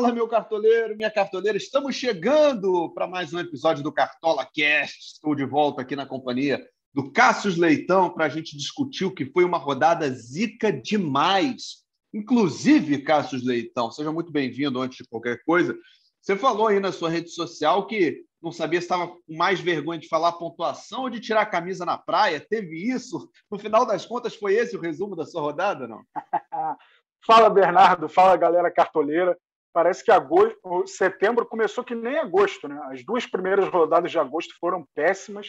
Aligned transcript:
Fala, 0.00 0.14
meu 0.14 0.26
cartoleiro, 0.26 0.96
minha 0.96 1.10
cartoleira. 1.10 1.58
Estamos 1.58 1.94
chegando 1.94 2.88
para 2.94 3.06
mais 3.06 3.34
um 3.34 3.38
episódio 3.38 3.82
do 3.82 3.92
Cartola 3.92 4.46
Cast. 4.46 4.98
Estou 4.98 5.34
de 5.34 5.44
volta 5.44 5.82
aqui 5.82 5.94
na 5.94 6.06
companhia 6.06 6.66
do 6.94 7.12
Cássio 7.12 7.52
Leitão 7.60 8.08
para 8.08 8.24
a 8.24 8.28
gente 8.30 8.56
discutir 8.56 9.04
o 9.04 9.14
que 9.14 9.26
foi 9.26 9.44
uma 9.44 9.58
rodada 9.58 10.08
zica 10.08 10.72
demais. 10.72 11.84
Inclusive, 12.14 13.02
Cássio 13.02 13.44
Leitão, 13.44 13.90
seja 13.90 14.10
muito 14.10 14.32
bem-vindo 14.32 14.80
antes 14.80 14.96
de 14.96 15.04
qualquer 15.06 15.44
coisa. 15.44 15.76
Você 16.18 16.34
falou 16.34 16.68
aí 16.68 16.80
na 16.80 16.92
sua 16.92 17.10
rede 17.10 17.28
social 17.28 17.86
que 17.86 18.24
não 18.42 18.50
sabia 18.50 18.80
se 18.80 18.86
estava 18.86 19.06
com 19.06 19.20
mais 19.28 19.60
vergonha 19.60 20.00
de 20.00 20.08
falar 20.08 20.32
pontuação 20.32 21.02
ou 21.02 21.10
de 21.10 21.20
tirar 21.20 21.42
a 21.42 21.46
camisa 21.46 21.84
na 21.84 21.98
praia. 21.98 22.40
Teve 22.40 22.90
isso? 22.90 23.28
No 23.50 23.58
final 23.58 23.84
das 23.84 24.06
contas, 24.06 24.34
foi 24.34 24.54
esse 24.54 24.74
o 24.74 24.80
resumo 24.80 25.14
da 25.14 25.26
sua 25.26 25.42
rodada, 25.42 25.86
não? 25.86 26.02
fala, 27.20 27.50
Bernardo. 27.50 28.08
Fala, 28.08 28.34
galera 28.38 28.70
cartoleira 28.70 29.36
parece 29.72 30.04
que 30.04 30.10
agosto, 30.10 30.86
setembro 30.86 31.46
começou 31.46 31.84
que 31.84 31.94
nem 31.94 32.18
agosto, 32.18 32.68
né? 32.68 32.80
As 32.90 33.04
duas 33.04 33.26
primeiras 33.26 33.68
rodadas 33.68 34.10
de 34.10 34.18
agosto 34.18 34.54
foram 34.58 34.86
péssimas 34.94 35.48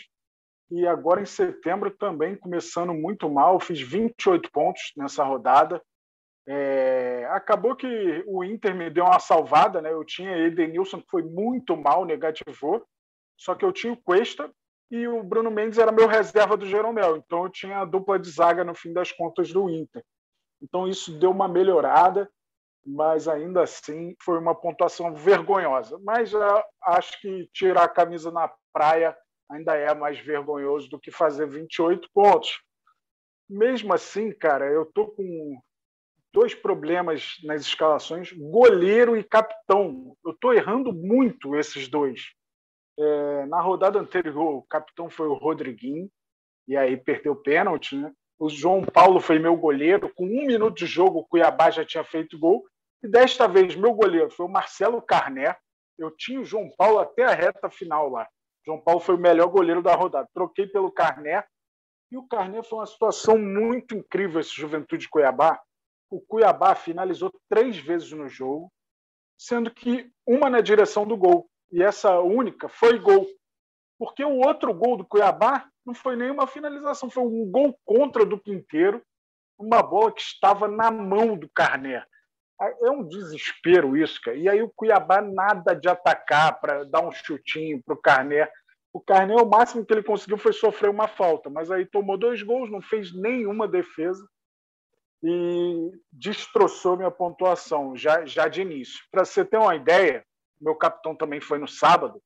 e 0.69 0.87
agora 0.87 1.21
em 1.21 1.25
setembro 1.25 1.91
também 1.91 2.35
começando 2.35 2.93
muito 2.93 3.29
mal. 3.29 3.59
Fiz 3.59 3.81
28 3.81 4.51
pontos 4.51 4.93
nessa 4.95 5.23
rodada. 5.23 5.81
É, 6.47 7.27
acabou 7.31 7.75
que 7.75 8.23
o 8.25 8.43
Inter 8.43 8.73
me 8.73 8.89
deu 8.89 9.05
uma 9.05 9.19
salvada, 9.19 9.81
né? 9.81 9.91
Eu 9.91 10.03
tinha 10.05 10.37
Edenilson 10.37 11.01
que 11.01 11.09
foi 11.09 11.23
muito 11.23 11.75
mal, 11.75 12.05
negativou. 12.05 12.85
Só 13.37 13.55
que 13.55 13.65
eu 13.65 13.71
tinha 13.71 13.91
o 13.91 13.97
Cuesta 13.97 14.51
e 14.89 15.07
o 15.07 15.23
Bruno 15.23 15.49
Mendes 15.51 15.77
era 15.77 15.91
meu 15.91 16.07
reserva 16.07 16.55
do 16.55 16.65
Jeromel. 16.65 17.17
Então 17.17 17.43
eu 17.43 17.49
tinha 17.49 17.79
a 17.79 17.85
dupla 17.85 18.19
de 18.19 18.29
zaga 18.29 18.63
no 18.63 18.75
fim 18.75 18.93
das 18.93 19.11
contas 19.11 19.51
do 19.51 19.69
Inter. 19.69 20.03
Então 20.61 20.87
isso 20.87 21.17
deu 21.17 21.31
uma 21.31 21.47
melhorada 21.47 22.29
mas 22.85 23.27
ainda 23.27 23.63
assim 23.63 24.15
foi 24.21 24.37
uma 24.37 24.55
pontuação 24.55 25.13
vergonhosa. 25.13 25.99
Mas 26.03 26.33
uh, 26.33 26.63
acho 26.83 27.19
que 27.21 27.49
tirar 27.53 27.83
a 27.83 27.89
camisa 27.89 28.31
na 28.31 28.51
praia 28.73 29.15
ainda 29.49 29.75
é 29.75 29.93
mais 29.93 30.19
vergonhoso 30.19 30.89
do 30.89 30.99
que 30.99 31.11
fazer 31.11 31.47
28 31.47 32.09
pontos. 32.13 32.61
Mesmo 33.49 33.93
assim, 33.93 34.31
cara, 34.31 34.65
eu 34.65 34.85
tô 34.85 35.07
com 35.07 35.59
dois 36.33 36.55
problemas 36.55 37.35
nas 37.43 37.61
escalações: 37.61 38.31
goleiro 38.31 39.17
e 39.17 39.23
capitão. 39.23 40.15
Eu 40.25 40.33
tô 40.33 40.53
errando 40.53 40.93
muito 40.93 41.55
esses 41.55 41.87
dois. 41.87 42.31
É, 42.97 43.45
na 43.47 43.61
rodada 43.61 43.99
anterior, 43.99 44.55
o 44.55 44.63
capitão 44.63 45.09
foi 45.09 45.27
o 45.27 45.33
Rodriguinho, 45.33 46.09
e 46.67 46.77
aí 46.77 46.95
perdeu 46.97 47.35
pênalti, 47.35 47.95
né? 47.95 48.11
O 48.41 48.49
João 48.49 48.83
Paulo 48.83 49.19
foi 49.19 49.37
meu 49.37 49.55
goleiro. 49.55 50.11
Com 50.15 50.25
um 50.25 50.47
minuto 50.47 50.75
de 50.75 50.87
jogo, 50.87 51.19
o 51.19 51.25
Cuiabá 51.27 51.69
já 51.69 51.85
tinha 51.85 52.03
feito 52.03 52.39
gol. 52.39 52.65
E 53.03 53.07
desta 53.07 53.47
vez, 53.47 53.75
meu 53.75 53.93
goleiro 53.93 54.31
foi 54.31 54.47
o 54.47 54.49
Marcelo 54.49 54.99
Carné. 54.99 55.55
Eu 55.95 56.09
tinha 56.09 56.41
o 56.41 56.43
João 56.43 56.67
Paulo 56.75 56.97
até 56.97 57.23
a 57.23 57.35
reta 57.35 57.69
final 57.69 58.09
lá. 58.09 58.23
O 58.23 58.65
João 58.65 58.81
Paulo 58.81 58.99
foi 58.99 59.13
o 59.13 59.19
melhor 59.19 59.45
goleiro 59.45 59.83
da 59.83 59.93
rodada. 59.93 60.27
Troquei 60.33 60.65
pelo 60.65 60.91
Carné. 60.91 61.45
E 62.11 62.17
o 62.17 62.27
Carné 62.27 62.63
foi 62.63 62.79
uma 62.79 62.87
situação 62.87 63.37
muito 63.37 63.93
incrível, 63.93 64.41
esse 64.41 64.59
Juventude 64.59 65.07
Cuiabá. 65.07 65.61
O 66.09 66.19
Cuiabá 66.19 66.73
finalizou 66.73 67.31
três 67.47 67.77
vezes 67.77 68.11
no 68.11 68.27
jogo, 68.27 68.73
sendo 69.37 69.69
que 69.69 70.11
uma 70.25 70.49
na 70.49 70.61
direção 70.61 71.05
do 71.05 71.15
gol. 71.15 71.47
E 71.71 71.83
essa 71.83 72.19
única 72.19 72.67
foi 72.67 72.97
gol. 72.97 73.27
Porque 73.99 74.25
o 74.25 74.39
outro 74.39 74.73
gol 74.73 74.97
do 74.97 75.05
Cuiabá 75.05 75.70
não 75.85 75.93
foi 75.93 76.15
nenhuma 76.15 76.47
finalização, 76.47 77.09
foi 77.09 77.23
um 77.23 77.49
gol 77.49 77.77
contra 77.85 78.25
do 78.25 78.39
Quinteiro, 78.39 79.01
uma 79.57 79.81
bola 79.81 80.11
que 80.11 80.21
estava 80.21 80.67
na 80.67 80.91
mão 80.91 81.37
do 81.37 81.49
Carné. 81.49 82.03
É 82.83 82.91
um 82.91 83.07
desespero 83.07 83.97
isso, 83.97 84.21
cara. 84.21 84.37
E 84.37 84.47
aí 84.47 84.61
o 84.61 84.71
Cuiabá 84.75 85.19
nada 85.19 85.73
de 85.73 85.89
atacar 85.89 86.59
para 86.59 86.83
dar 86.85 87.01
um 87.01 87.11
chutinho 87.11 87.81
para 87.83 87.95
o 87.95 88.01
Carné. 88.01 88.47
O 88.93 88.99
Carné, 88.99 89.35
o 89.35 89.49
máximo 89.49 89.83
que 89.85 89.93
ele 89.93 90.03
conseguiu 90.03 90.37
foi 90.37 90.53
sofrer 90.53 90.89
uma 90.89 91.07
falta, 91.07 91.49
mas 91.49 91.71
aí 91.71 91.85
tomou 91.85 92.17
dois 92.17 92.43
gols, 92.43 92.69
não 92.69 92.81
fez 92.81 93.13
nenhuma 93.13 93.67
defesa 93.67 94.23
e 95.23 95.91
destroçou 96.11 96.97
minha 96.97 97.11
pontuação 97.11 97.95
já, 97.95 98.25
já 98.25 98.47
de 98.47 98.61
início. 98.61 98.99
Para 99.11 99.23
você 99.23 99.45
ter 99.45 99.57
uma 99.57 99.75
ideia, 99.75 100.25
meu 100.59 100.75
capitão 100.75 101.15
também 101.15 101.39
foi 101.39 101.57
no 101.57 101.67
sábado, 101.67 102.21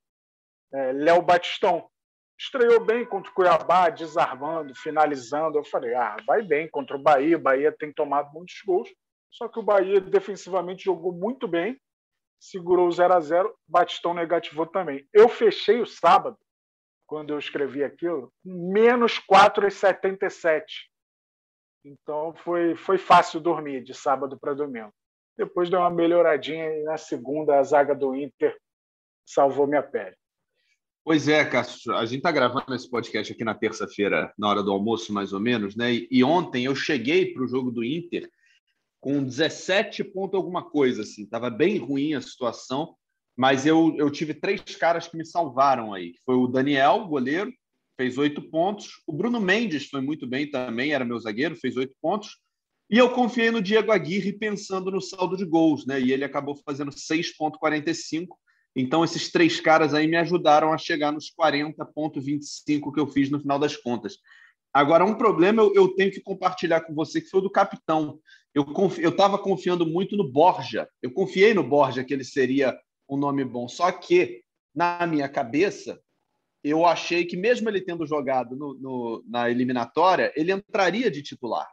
é, 0.73 0.91
Léo 0.91 1.21
Batistão. 1.21 1.89
Estreou 2.37 2.83
bem 2.83 3.05
contra 3.05 3.31
o 3.31 3.33
Cuiabá, 3.33 3.89
desarmando, 3.89 4.75
finalizando. 4.75 5.57
Eu 5.57 5.63
falei, 5.63 5.93
ah, 5.95 6.17
vai 6.27 6.41
bem 6.41 6.69
contra 6.69 6.97
o 6.97 7.01
Bahia. 7.01 7.37
O 7.37 7.41
Bahia 7.41 7.71
tem 7.71 7.93
tomado 7.93 8.31
muitos 8.33 8.61
gols. 8.65 8.89
Só 9.31 9.47
que 9.47 9.59
o 9.59 9.63
Bahia 9.63 9.99
defensivamente 9.99 10.83
jogou 10.85 11.11
muito 11.11 11.47
bem, 11.47 11.79
segurou 12.39 12.87
o 12.87 12.91
0 12.91 13.13
a 13.13 13.19
0 13.19 13.53
Batistão 13.67 14.13
negativou 14.13 14.65
também. 14.65 15.07
Eu 15.13 15.27
fechei 15.27 15.81
o 15.81 15.85
sábado, 15.85 16.37
quando 17.05 17.31
eu 17.31 17.39
escrevi 17.39 17.83
aquilo, 17.83 18.31
menos 18.43 19.19
4,77. 19.19 20.63
Então 21.83 22.33
foi, 22.33 22.75
foi 22.75 22.97
fácil 22.97 23.39
dormir 23.39 23.83
de 23.83 23.93
sábado 23.93 24.39
para 24.39 24.53
domingo. 24.53 24.93
Depois 25.37 25.69
deu 25.69 25.79
uma 25.79 25.89
melhoradinha 25.89 26.71
e 26.71 26.83
na 26.83 26.97
segunda 26.97 27.59
a 27.59 27.63
zaga 27.63 27.93
do 27.93 28.15
Inter 28.15 28.57
salvou 29.25 29.67
minha 29.67 29.83
pele. 29.83 30.15
Pois 31.05 31.27
é, 31.27 31.45
Cássio, 31.45 31.95
a 31.95 32.03
gente 32.03 32.17
está 32.17 32.31
gravando 32.31 32.73
esse 32.73 32.89
podcast 32.89 33.31
aqui 33.31 33.43
na 33.43 33.53
terça-feira, 33.53 34.33
na 34.35 34.49
hora 34.49 34.63
do 34.63 34.71
almoço, 34.71 35.13
mais 35.13 35.33
ou 35.33 35.39
menos, 35.39 35.75
né? 35.75 35.93
E, 36.09 36.23
ontem 36.23 36.65
eu 36.65 36.73
cheguei 36.73 37.31
para 37.31 37.43
o 37.43 37.47
jogo 37.47 37.69
do 37.69 37.83
Inter 37.83 38.27
com 38.99 39.23
17 39.23 40.03
pontos 40.03 40.35
alguma 40.35 40.67
coisa, 40.67 41.03
assim. 41.03 41.27
Tava 41.27 41.51
bem 41.51 41.77
ruim 41.77 42.15
a 42.15 42.21
situação, 42.21 42.95
mas 43.37 43.67
eu, 43.67 43.93
eu 43.99 44.09
tive 44.09 44.33
três 44.33 44.61
caras 44.77 45.07
que 45.07 45.15
me 45.15 45.23
salvaram 45.23 45.93
aí. 45.93 46.15
Foi 46.25 46.33
o 46.33 46.47
Daniel, 46.47 47.05
goleiro, 47.05 47.53
fez 47.95 48.17
oito 48.17 48.41
pontos. 48.41 49.03
O 49.05 49.13
Bruno 49.13 49.39
Mendes 49.39 49.85
foi 49.85 50.01
muito 50.01 50.25
bem 50.25 50.49
também, 50.49 50.91
era 50.91 51.05
meu 51.05 51.19
zagueiro, 51.19 51.55
fez 51.55 51.77
oito 51.77 51.93
pontos. 52.01 52.39
E 52.89 52.97
eu 52.97 53.11
confiei 53.11 53.51
no 53.51 53.61
Diego 53.61 53.91
Aguirre 53.91 54.33
pensando 54.33 54.89
no 54.89 54.99
saldo 54.99 55.37
de 55.37 55.45
gols, 55.45 55.85
né? 55.85 56.01
E 56.01 56.11
ele 56.11 56.23
acabou 56.23 56.55
fazendo 56.65 56.89
6,45. 56.89 58.25
Então, 58.75 59.03
esses 59.03 59.31
três 59.31 59.61
caras 59.61 59.93
aí 59.93 60.07
me 60.07 60.17
ajudaram 60.17 60.73
a 60.73 60.77
chegar 60.77 61.11
nos 61.11 61.31
40,25 61.31 62.93
que 62.93 62.99
eu 62.99 63.07
fiz 63.07 63.29
no 63.29 63.39
final 63.39 63.57
das 63.57 63.77
contas. 63.77 64.17
Agora, 64.73 65.05
um 65.05 65.15
problema 65.15 65.61
eu, 65.61 65.73
eu, 65.73 65.87
tenho 65.95 66.11
que 66.11 66.19
compartilhar 66.19 66.81
com 66.81 66.93
você, 66.93 67.21
que 67.21 67.29
foi 67.29 67.39
o 67.39 67.43
do 67.43 67.49
capitão. 67.49 68.19
Eu 68.53 69.09
estava 69.09 69.37
confiando 69.37 69.85
muito 69.85 70.17
no 70.17 70.29
Borja. 70.29 70.89
Eu 71.01 71.11
confiei 71.13 71.53
no 71.53 71.63
Borja 71.63 72.03
que 72.03 72.13
ele 72.13 72.25
seria 72.25 72.77
um 73.09 73.15
nome 73.15 73.45
bom. 73.45 73.69
Só 73.69 73.89
que, 73.93 74.41
na 74.75 75.07
minha 75.07 75.29
cabeça, 75.29 75.97
eu 76.61 76.85
achei 76.85 77.23
que, 77.23 77.37
mesmo 77.37 77.69
ele 77.69 77.79
tendo 77.79 78.05
jogado 78.05 78.57
no, 78.57 78.73
no, 78.73 79.23
na 79.25 79.49
eliminatória, 79.49 80.33
ele 80.35 80.51
entraria 80.51 81.09
de 81.09 81.21
titular. 81.21 81.67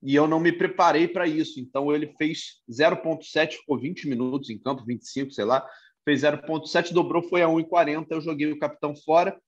E 0.00 0.14
eu 0.14 0.28
não 0.28 0.38
me 0.38 0.52
preparei 0.52 1.08
para 1.08 1.26
isso. 1.26 1.58
Então, 1.58 1.92
ele 1.92 2.14
fez 2.16 2.62
0,7, 2.70 3.54
ficou 3.54 3.80
20 3.80 4.08
minutos 4.08 4.48
em 4.48 4.58
campo, 4.58 4.84
25, 4.84 5.32
sei 5.32 5.44
lá. 5.44 5.66
Fez 6.08 6.22
0,7, 6.22 6.92
dobrou, 6.92 7.22
foi 7.22 7.42
a 7.42 7.46
1,40. 7.46 8.06
Eu 8.10 8.20
joguei 8.20 8.50
o 8.50 8.58
capitão 8.58 8.96
fora 8.96 9.38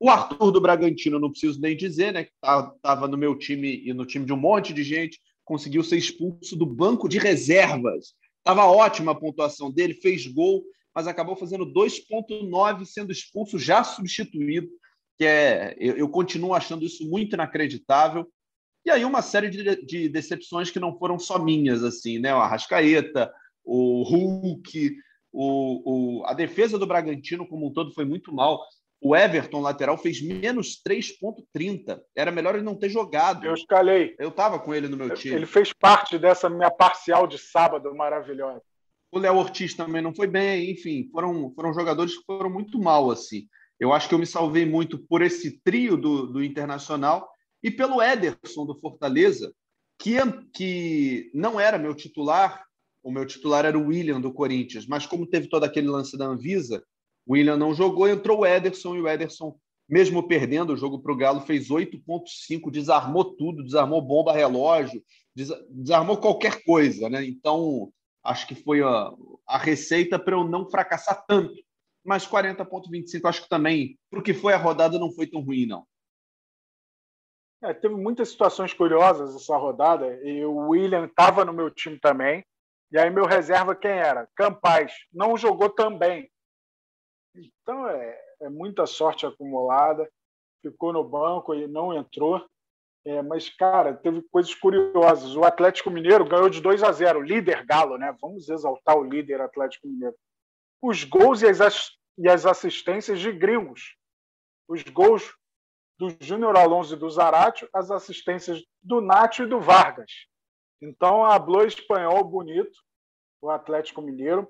o 0.00 0.08
Arthur 0.08 0.52
do 0.52 0.60
Bragantino, 0.60 1.18
não 1.18 1.30
preciso 1.30 1.60
nem 1.60 1.76
dizer, 1.76 2.12
né? 2.12 2.24
Que 2.24 2.30
estava 2.34 2.72
tá, 2.80 3.08
no 3.08 3.16
meu 3.16 3.36
time 3.36 3.82
e 3.84 3.92
no 3.92 4.06
time 4.06 4.24
de 4.24 4.32
um 4.32 4.36
monte 4.36 4.72
de 4.72 4.84
gente, 4.84 5.20
conseguiu 5.44 5.82
ser 5.82 5.96
expulso 5.96 6.54
do 6.54 6.66
banco 6.66 7.08
de 7.08 7.18
reservas. 7.18 8.14
Estava 8.38 8.64
ótima 8.64 9.12
a 9.12 9.14
pontuação 9.14 9.70
dele, 9.70 9.94
fez 9.94 10.26
gol, 10.26 10.62
mas 10.94 11.06
acabou 11.06 11.34
fazendo 11.34 11.66
2,9 11.66 12.84
sendo 12.84 13.10
expulso, 13.10 13.58
já 13.58 13.82
substituído. 13.82 14.68
Que 15.18 15.24
é, 15.24 15.76
eu, 15.78 15.96
eu, 15.96 16.08
continuo 16.08 16.54
achando 16.54 16.84
isso 16.84 17.08
muito 17.08 17.34
inacreditável. 17.34 18.28
E 18.86 18.90
aí 18.90 19.04
uma 19.04 19.20
série 19.20 19.50
de, 19.50 19.84
de 19.84 20.08
decepções 20.08 20.70
que 20.70 20.78
não 20.78 20.96
foram 20.96 21.18
só 21.18 21.42
minhas, 21.42 21.82
assim, 21.82 22.20
né? 22.20 22.32
O 22.32 22.38
Arrascaeta, 22.38 23.32
o 23.64 24.04
Hulk, 24.04 24.96
o, 25.32 26.20
o, 26.20 26.26
a 26.26 26.34
defesa 26.34 26.78
do 26.78 26.86
Bragantino 26.86 27.46
como 27.46 27.66
um 27.68 27.72
todo 27.72 27.92
foi 27.92 28.04
muito 28.04 28.32
mal. 28.32 28.60
O 29.00 29.14
Everton, 29.14 29.60
lateral, 29.60 29.96
fez 29.96 30.20
menos 30.20 30.82
3,30. 30.86 32.00
Era 32.16 32.32
melhor 32.32 32.54
ele 32.54 32.64
não 32.64 32.74
ter 32.74 32.88
jogado. 32.88 33.46
Eu 33.46 33.54
escalei. 33.54 34.16
Eu 34.18 34.30
estava 34.30 34.58
com 34.58 34.74
ele 34.74 34.88
no 34.88 34.96
meu 34.96 35.14
time. 35.14 35.36
Ele 35.36 35.46
fez 35.46 35.72
parte 35.72 36.18
dessa 36.18 36.50
minha 36.50 36.70
parcial 36.70 37.26
de 37.26 37.38
sábado 37.38 37.94
maravilhosa. 37.94 38.62
O 39.12 39.18
Léo 39.18 39.36
Ortiz 39.36 39.74
também 39.74 40.02
não 40.02 40.14
foi 40.14 40.26
bem. 40.26 40.72
Enfim, 40.72 41.08
foram, 41.12 41.52
foram 41.54 41.72
jogadores 41.72 42.16
que 42.16 42.24
foram 42.24 42.50
muito 42.50 42.78
mal. 42.78 43.10
assim. 43.10 43.46
Eu 43.78 43.92
acho 43.92 44.08
que 44.08 44.14
eu 44.14 44.18
me 44.18 44.26
salvei 44.26 44.66
muito 44.66 44.98
por 44.98 45.22
esse 45.22 45.60
trio 45.60 45.96
do, 45.96 46.26
do 46.26 46.42
Internacional 46.42 47.28
e 47.62 47.70
pelo 47.70 48.02
Ederson 48.02 48.66
do 48.66 48.78
Fortaleza, 48.80 49.52
que, 49.98 50.16
que 50.52 51.30
não 51.32 51.60
era 51.60 51.78
meu 51.78 51.94
titular. 51.94 52.64
O 53.02 53.10
meu 53.10 53.26
titular 53.26 53.64
era 53.64 53.78
o 53.78 53.86
William 53.86 54.20
do 54.20 54.32
Corinthians, 54.32 54.86
mas 54.86 55.06
como 55.06 55.26
teve 55.26 55.48
todo 55.48 55.64
aquele 55.64 55.88
lance 55.88 56.16
da 56.16 56.26
Anvisa, 56.26 56.82
o 57.26 57.34
William 57.34 57.56
não 57.56 57.74
jogou, 57.74 58.08
entrou 58.08 58.40
o 58.40 58.46
Ederson 58.46 58.96
e 58.96 59.00
o 59.00 59.08
Ederson, 59.08 59.58
mesmo 59.88 60.26
perdendo 60.26 60.72
o 60.72 60.76
jogo 60.76 60.98
para 61.00 61.12
o 61.12 61.16
Galo, 61.16 61.40
fez 61.40 61.68
8,5, 61.68 62.70
desarmou 62.70 63.36
tudo, 63.36 63.62
desarmou 63.62 64.02
bomba 64.02 64.32
relógio, 64.32 65.02
desarmou 65.70 66.16
qualquer 66.16 66.62
coisa. 66.64 67.08
Né? 67.08 67.24
Então, 67.24 67.92
acho 68.24 68.46
que 68.46 68.54
foi 68.54 68.82
a, 68.82 69.12
a 69.46 69.58
receita 69.58 70.18
para 70.18 70.34
eu 70.36 70.44
não 70.44 70.68
fracassar 70.68 71.24
tanto. 71.26 71.54
Mas 72.04 72.26
40,25 72.26 73.28
acho 73.28 73.42
que 73.42 73.48
também, 73.48 73.98
para 74.10 74.20
o 74.20 74.22
que 74.22 74.32
foi 74.32 74.52
a 74.52 74.58
rodada, 74.58 74.98
não 74.98 75.12
foi 75.12 75.26
tão 75.26 75.42
ruim, 75.42 75.66
não. 75.66 75.86
É, 77.62 77.74
teve 77.74 77.94
muitas 77.94 78.30
situações 78.30 78.72
curiosas 78.72 79.34
essa 79.34 79.56
rodada, 79.56 80.06
e 80.24 80.44
o 80.44 80.68
William 80.68 81.06
estava 81.06 81.44
no 81.44 81.52
meu 81.52 81.70
time 81.70 81.98
também. 81.98 82.44
E 82.90 82.98
aí, 82.98 83.10
meu 83.10 83.26
reserva, 83.26 83.76
quem 83.76 83.90
era? 83.90 84.28
Campaz. 84.34 84.92
Não 85.12 85.36
jogou 85.36 85.68
também. 85.68 86.30
Então, 87.34 87.86
é, 87.88 88.20
é 88.40 88.48
muita 88.48 88.86
sorte 88.86 89.26
acumulada. 89.26 90.08
Ficou 90.62 90.92
no 90.92 91.04
banco 91.04 91.54
e 91.54 91.66
não 91.66 91.92
entrou. 91.92 92.44
É, 93.04 93.22
mas, 93.22 93.48
cara, 93.48 93.94
teve 93.94 94.22
coisas 94.30 94.54
curiosas. 94.54 95.36
O 95.36 95.44
Atlético 95.44 95.90
Mineiro 95.90 96.24
ganhou 96.24 96.48
de 96.48 96.60
2 96.60 96.82
a 96.82 96.90
0, 96.92 97.22
líder 97.22 97.64
Galo, 97.64 97.96
né? 97.96 98.14
Vamos 98.20 98.48
exaltar 98.48 98.96
o 98.96 99.04
líder 99.04 99.40
Atlético 99.40 99.86
Mineiro. 99.86 100.16
Os 100.82 101.04
gols 101.04 101.42
e 101.42 101.46
as, 101.46 101.90
e 102.16 102.28
as 102.28 102.46
assistências 102.46 103.20
de 103.20 103.32
gringos. 103.32 103.96
Os 104.66 104.82
gols 104.82 105.34
do 105.98 106.14
Júnior 106.20 106.56
Alonso 106.56 106.94
e 106.94 106.98
do 106.98 107.10
Zarate, 107.10 107.68
as 107.72 107.90
assistências 107.90 108.62
do 108.82 109.00
Nacho 109.00 109.42
e 109.42 109.46
do 109.46 109.60
Vargas. 109.60 110.10
Então, 110.80 111.24
hablou 111.24 111.64
espanhol 111.64 112.22
bonito, 112.24 112.78
o 113.40 113.50
Atlético 113.50 114.00
Mineiro. 114.00 114.48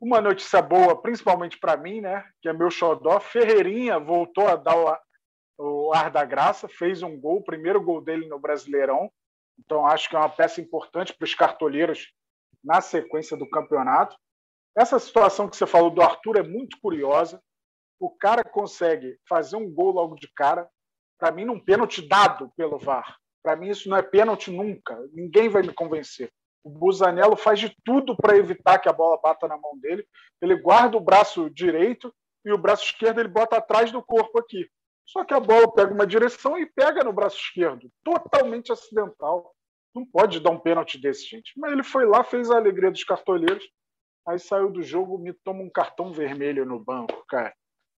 Uma 0.00 0.20
notícia 0.20 0.62
boa, 0.62 1.00
principalmente 1.00 1.58
para 1.58 1.76
mim, 1.76 2.00
né? 2.00 2.24
Que 2.40 2.48
é 2.48 2.52
meu 2.52 2.70
xodó. 2.70 3.18
Ferreirinha 3.18 3.98
voltou 3.98 4.46
a 4.46 4.54
dar 4.56 4.76
o 5.58 5.92
ar 5.92 6.10
da 6.10 6.24
graça, 6.24 6.68
fez 6.68 7.02
um 7.02 7.18
gol, 7.18 7.38
o 7.38 7.44
primeiro 7.44 7.82
gol 7.82 8.00
dele 8.00 8.28
no 8.28 8.38
Brasileirão. 8.38 9.10
Então, 9.58 9.84
acho 9.86 10.08
que 10.08 10.14
é 10.14 10.18
uma 10.18 10.28
peça 10.28 10.60
importante 10.60 11.12
para 11.12 11.24
os 11.24 11.34
cartoleiros 11.34 12.12
na 12.62 12.80
sequência 12.80 13.36
do 13.36 13.48
campeonato. 13.48 14.16
Essa 14.76 14.98
situação 15.00 15.48
que 15.48 15.56
você 15.56 15.66
falou 15.66 15.90
do 15.90 16.00
Arthur 16.00 16.38
é 16.38 16.42
muito 16.42 16.78
curiosa. 16.80 17.42
O 17.98 18.08
cara 18.08 18.44
consegue 18.44 19.18
fazer 19.28 19.56
um 19.56 19.68
gol 19.72 19.90
logo 19.90 20.14
de 20.14 20.32
cara, 20.32 20.68
para 21.18 21.32
mim, 21.32 21.44
num 21.44 21.58
pênalti 21.58 22.06
dado 22.06 22.52
pelo 22.56 22.78
VAR. 22.78 23.18
Para 23.42 23.56
mim, 23.56 23.68
isso 23.68 23.88
não 23.88 23.96
é 23.96 24.02
pênalti 24.02 24.50
nunca. 24.50 24.98
Ninguém 25.12 25.48
vai 25.48 25.62
me 25.62 25.72
convencer. 25.72 26.30
O 26.64 26.70
Busanello 26.70 27.36
faz 27.36 27.60
de 27.60 27.74
tudo 27.84 28.16
para 28.16 28.36
evitar 28.36 28.78
que 28.78 28.88
a 28.88 28.92
bola 28.92 29.20
bata 29.22 29.46
na 29.48 29.56
mão 29.56 29.78
dele. 29.78 30.06
Ele 30.42 30.56
guarda 30.56 30.96
o 30.96 31.00
braço 31.00 31.48
direito 31.50 32.12
e 32.44 32.52
o 32.52 32.58
braço 32.58 32.84
esquerdo 32.84 33.20
ele 33.20 33.28
bota 33.28 33.56
atrás 33.56 33.90
do 33.90 34.02
corpo 34.02 34.38
aqui. 34.38 34.68
Só 35.06 35.24
que 35.24 35.32
a 35.32 35.40
bola 35.40 35.72
pega 35.72 35.94
uma 35.94 36.06
direção 36.06 36.58
e 36.58 36.66
pega 36.66 37.02
no 37.02 37.12
braço 37.12 37.38
esquerdo. 37.38 37.90
Totalmente 38.04 38.70
acidental. 38.70 39.54
Não 39.94 40.04
pode 40.04 40.38
dar 40.40 40.50
um 40.50 40.58
pênalti 40.58 40.98
desse, 41.00 41.24
gente. 41.26 41.52
Mas 41.56 41.72
ele 41.72 41.82
foi 41.82 42.04
lá, 42.04 42.22
fez 42.22 42.50
a 42.50 42.56
alegria 42.56 42.90
dos 42.90 43.04
cartoleiros, 43.04 43.66
aí 44.26 44.38
saiu 44.38 44.70
do 44.70 44.82
jogo, 44.82 45.18
me 45.18 45.32
toma 45.32 45.62
um 45.62 45.70
cartão 45.70 46.12
vermelho 46.12 46.66
no 46.66 46.78
banco, 46.78 47.24
cara. 47.26 47.54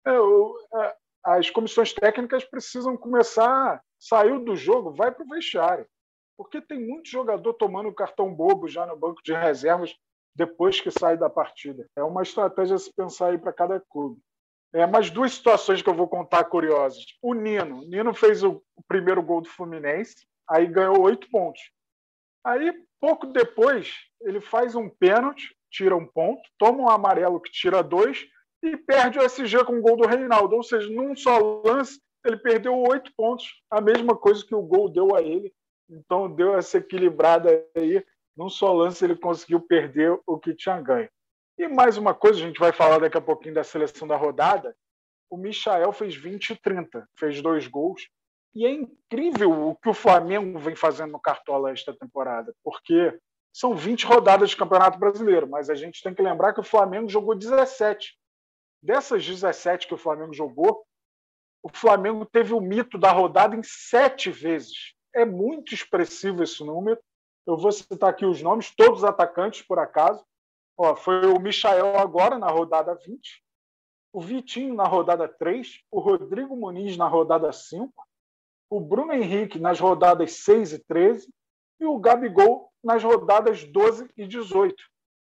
Eu, 0.05 0.55
é, 0.75 0.96
as 1.25 1.50
comissões 1.50 1.93
técnicas 1.93 2.44
precisam 2.44 2.96
começar. 2.96 3.82
Saiu 3.98 4.44
do 4.44 4.56
jogo, 4.56 4.92
vai 4.92 5.12
para 5.12 5.24
o 5.24 5.28
vestiário. 5.28 5.86
Porque 6.36 6.60
tem 6.60 6.78
muito 6.78 7.08
jogador 7.08 7.52
tomando 7.54 7.92
cartão 7.92 8.32
bobo 8.32 8.68
já 8.68 8.86
no 8.86 8.96
banco 8.96 9.20
de 9.22 9.32
reservas 9.32 9.94
depois 10.34 10.80
que 10.80 10.90
sai 10.90 11.16
da 11.16 11.28
partida. 11.28 11.84
É 11.96 12.02
uma 12.02 12.22
estratégia 12.22 12.76
a 12.76 12.78
se 12.78 12.94
pensar 12.94 13.30
aí 13.30 13.38
para 13.38 13.52
cada 13.52 13.80
clube. 13.80 14.20
É, 14.72 14.86
mas 14.86 15.10
duas 15.10 15.32
situações 15.32 15.82
que 15.82 15.88
eu 15.88 15.94
vou 15.94 16.06
contar 16.06 16.44
curiosas. 16.44 17.04
O 17.22 17.34
Nino. 17.34 17.80
O 17.80 17.88
Nino 17.88 18.14
fez 18.14 18.44
o 18.44 18.62
primeiro 18.86 19.22
gol 19.22 19.40
do 19.40 19.48
Fluminense, 19.48 20.14
aí 20.48 20.66
ganhou 20.66 21.00
oito 21.00 21.28
pontos. 21.30 21.60
Aí, 22.44 22.72
pouco 23.00 23.26
depois, 23.26 23.92
ele 24.20 24.40
faz 24.40 24.74
um 24.74 24.88
pênalti, 24.88 25.56
tira 25.70 25.96
um 25.96 26.06
ponto, 26.06 26.42
toma 26.58 26.82
um 26.82 26.88
amarelo 26.88 27.40
que 27.40 27.50
tira 27.50 27.82
dois 27.82 28.26
e 28.62 28.76
perde 28.76 29.18
o 29.18 29.22
SG 29.22 29.64
com 29.64 29.78
o 29.78 29.82
gol 29.82 29.96
do 29.96 30.06
Reinaldo. 30.06 30.54
Ou 30.54 30.62
seja, 30.62 30.88
num 30.90 31.16
só 31.16 31.38
lance, 31.64 32.00
ele 32.24 32.36
perdeu 32.36 32.74
oito 32.74 33.12
pontos, 33.16 33.62
a 33.70 33.80
mesma 33.80 34.16
coisa 34.16 34.44
que 34.44 34.54
o 34.54 34.62
gol 34.62 34.88
deu 34.88 35.14
a 35.14 35.22
ele. 35.22 35.52
Então, 35.88 36.30
deu 36.30 36.56
essa 36.56 36.78
equilibrada 36.78 37.64
aí. 37.74 38.04
Num 38.36 38.48
só 38.48 38.72
lance, 38.72 39.04
ele 39.04 39.16
conseguiu 39.16 39.60
perder 39.60 40.18
o 40.26 40.38
que 40.38 40.54
tinha 40.54 40.80
ganho. 40.80 41.08
E 41.58 41.66
mais 41.66 41.96
uma 41.96 42.14
coisa, 42.14 42.38
a 42.38 42.42
gente 42.42 42.60
vai 42.60 42.72
falar 42.72 42.98
daqui 42.98 43.16
a 43.16 43.20
pouquinho 43.20 43.54
da 43.54 43.64
seleção 43.64 44.06
da 44.06 44.16
rodada. 44.16 44.76
O 45.30 45.36
Michael 45.36 45.92
fez 45.92 46.14
20 46.14 46.50
e 46.50 46.56
30, 46.56 47.08
fez 47.16 47.42
dois 47.42 47.66
gols. 47.66 48.08
E 48.54 48.64
é 48.64 48.70
incrível 48.70 49.68
o 49.68 49.74
que 49.74 49.88
o 49.88 49.94
Flamengo 49.94 50.58
vem 50.58 50.74
fazendo 50.74 51.12
no 51.12 51.20
Cartola 51.20 51.70
esta 51.70 51.94
temporada, 51.94 52.54
porque 52.62 53.18
são 53.52 53.74
20 53.74 54.06
rodadas 54.06 54.50
de 54.50 54.56
Campeonato 54.56 54.98
Brasileiro, 54.98 55.48
mas 55.48 55.68
a 55.68 55.74
gente 55.74 56.02
tem 56.02 56.14
que 56.14 56.22
lembrar 56.22 56.52
que 56.52 56.60
o 56.60 56.64
Flamengo 56.64 57.08
jogou 57.08 57.34
17. 57.34 58.16
Dessas 58.82 59.26
17 59.26 59.88
que 59.88 59.94
o 59.94 59.98
Flamengo 59.98 60.32
jogou, 60.32 60.84
o 61.62 61.69
Flamengo 61.69 62.25
teve 62.25 62.55
o 62.55 62.60
mito 62.60 62.99
da 62.99 63.10
rodada 63.10 63.56
em 63.56 63.62
sete 63.62 64.31
vezes. 64.31 64.94
É 65.14 65.25
muito 65.25 65.75
expressivo 65.75 66.43
esse 66.43 66.62
número. 66.64 67.00
Eu 67.46 67.56
vou 67.56 67.72
citar 67.72 68.10
aqui 68.10 68.25
os 68.25 68.43
nomes, 68.43 68.75
todos 68.75 69.05
atacantes, 69.05 69.62
por 69.62 69.78
acaso. 69.78 70.25
Ó, 70.76 70.94
foi 70.94 71.26
o 71.26 71.40
Michael 71.40 71.99
agora 71.99 72.38
na 72.38 72.49
rodada 72.49 72.94
20, 72.94 73.43
o 74.12 74.20
Vitinho 74.20 74.75
na 74.75 74.84
rodada 74.84 75.26
3, 75.26 75.81
o 75.90 75.99
Rodrigo 75.99 76.55
Muniz 76.55 76.96
na 76.96 77.08
rodada 77.08 77.52
5, 77.52 77.93
o 78.70 78.81
Bruno 78.81 79.12
Henrique 79.12 79.58
nas 79.58 79.81
rodadas 79.81 80.32
6 80.34 80.75
e 80.75 80.78
13 80.78 81.28
e 81.81 81.87
o 81.87 81.99
Gabigol 81.99 82.70
nas 82.82 83.02
rodadas 83.02 83.64
12 83.64 84.08
e 84.16 84.26
18. 84.26 84.76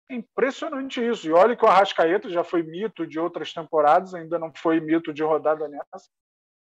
Impressionante 0.09 1.05
isso. 1.05 1.27
E 1.27 1.31
olha 1.31 1.55
que 1.55 1.63
o 1.63 1.67
Arrascaeta 1.67 2.29
já 2.29 2.43
foi 2.43 2.63
mito 2.63 3.05
de 3.05 3.19
outras 3.19 3.53
temporadas, 3.53 4.13
ainda 4.15 4.39
não 4.39 4.51
foi 4.55 4.79
mito 4.79 5.13
de 5.13 5.21
rodada 5.21 5.67
nessa. 5.67 6.09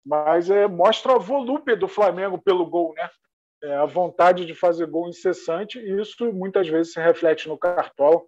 Mas 0.06 0.50
é, 0.50 0.68
mostra 0.68 1.13
a 1.13 1.19
volúpia 1.19 1.75
do 1.78 1.88
Flamengo 1.88 2.42
pelo 2.42 2.66
gol, 2.66 2.94
né? 2.94 3.10
É, 3.63 3.75
a 3.75 3.86
vontade 3.86 4.45
de 4.45 4.56
fazer 4.56 4.88
gol 4.88 5.07
incessante, 5.07 5.80
e 5.80 6.01
isso 6.01 6.33
muitas 6.33 6.68
vezes 6.68 6.94
se 6.94 7.00
reflete 7.00 7.48
no 7.48 7.57
cartola. 7.57 8.22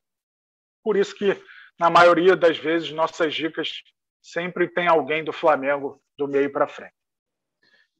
Por 0.84 0.96
isso 0.96 1.16
que, 1.16 1.36
na 1.80 1.90
maioria 1.90 2.36
das 2.36 2.58
vezes, 2.58 2.92
nossas 2.92 3.34
dicas 3.34 3.81
sempre 4.22 4.68
tem 4.68 4.88
alguém 4.88 5.24
do 5.24 5.33
Flamengo 5.33 6.02
do 6.18 6.28
meio 6.28 6.52
para 6.52 6.68
frente. 6.68 6.94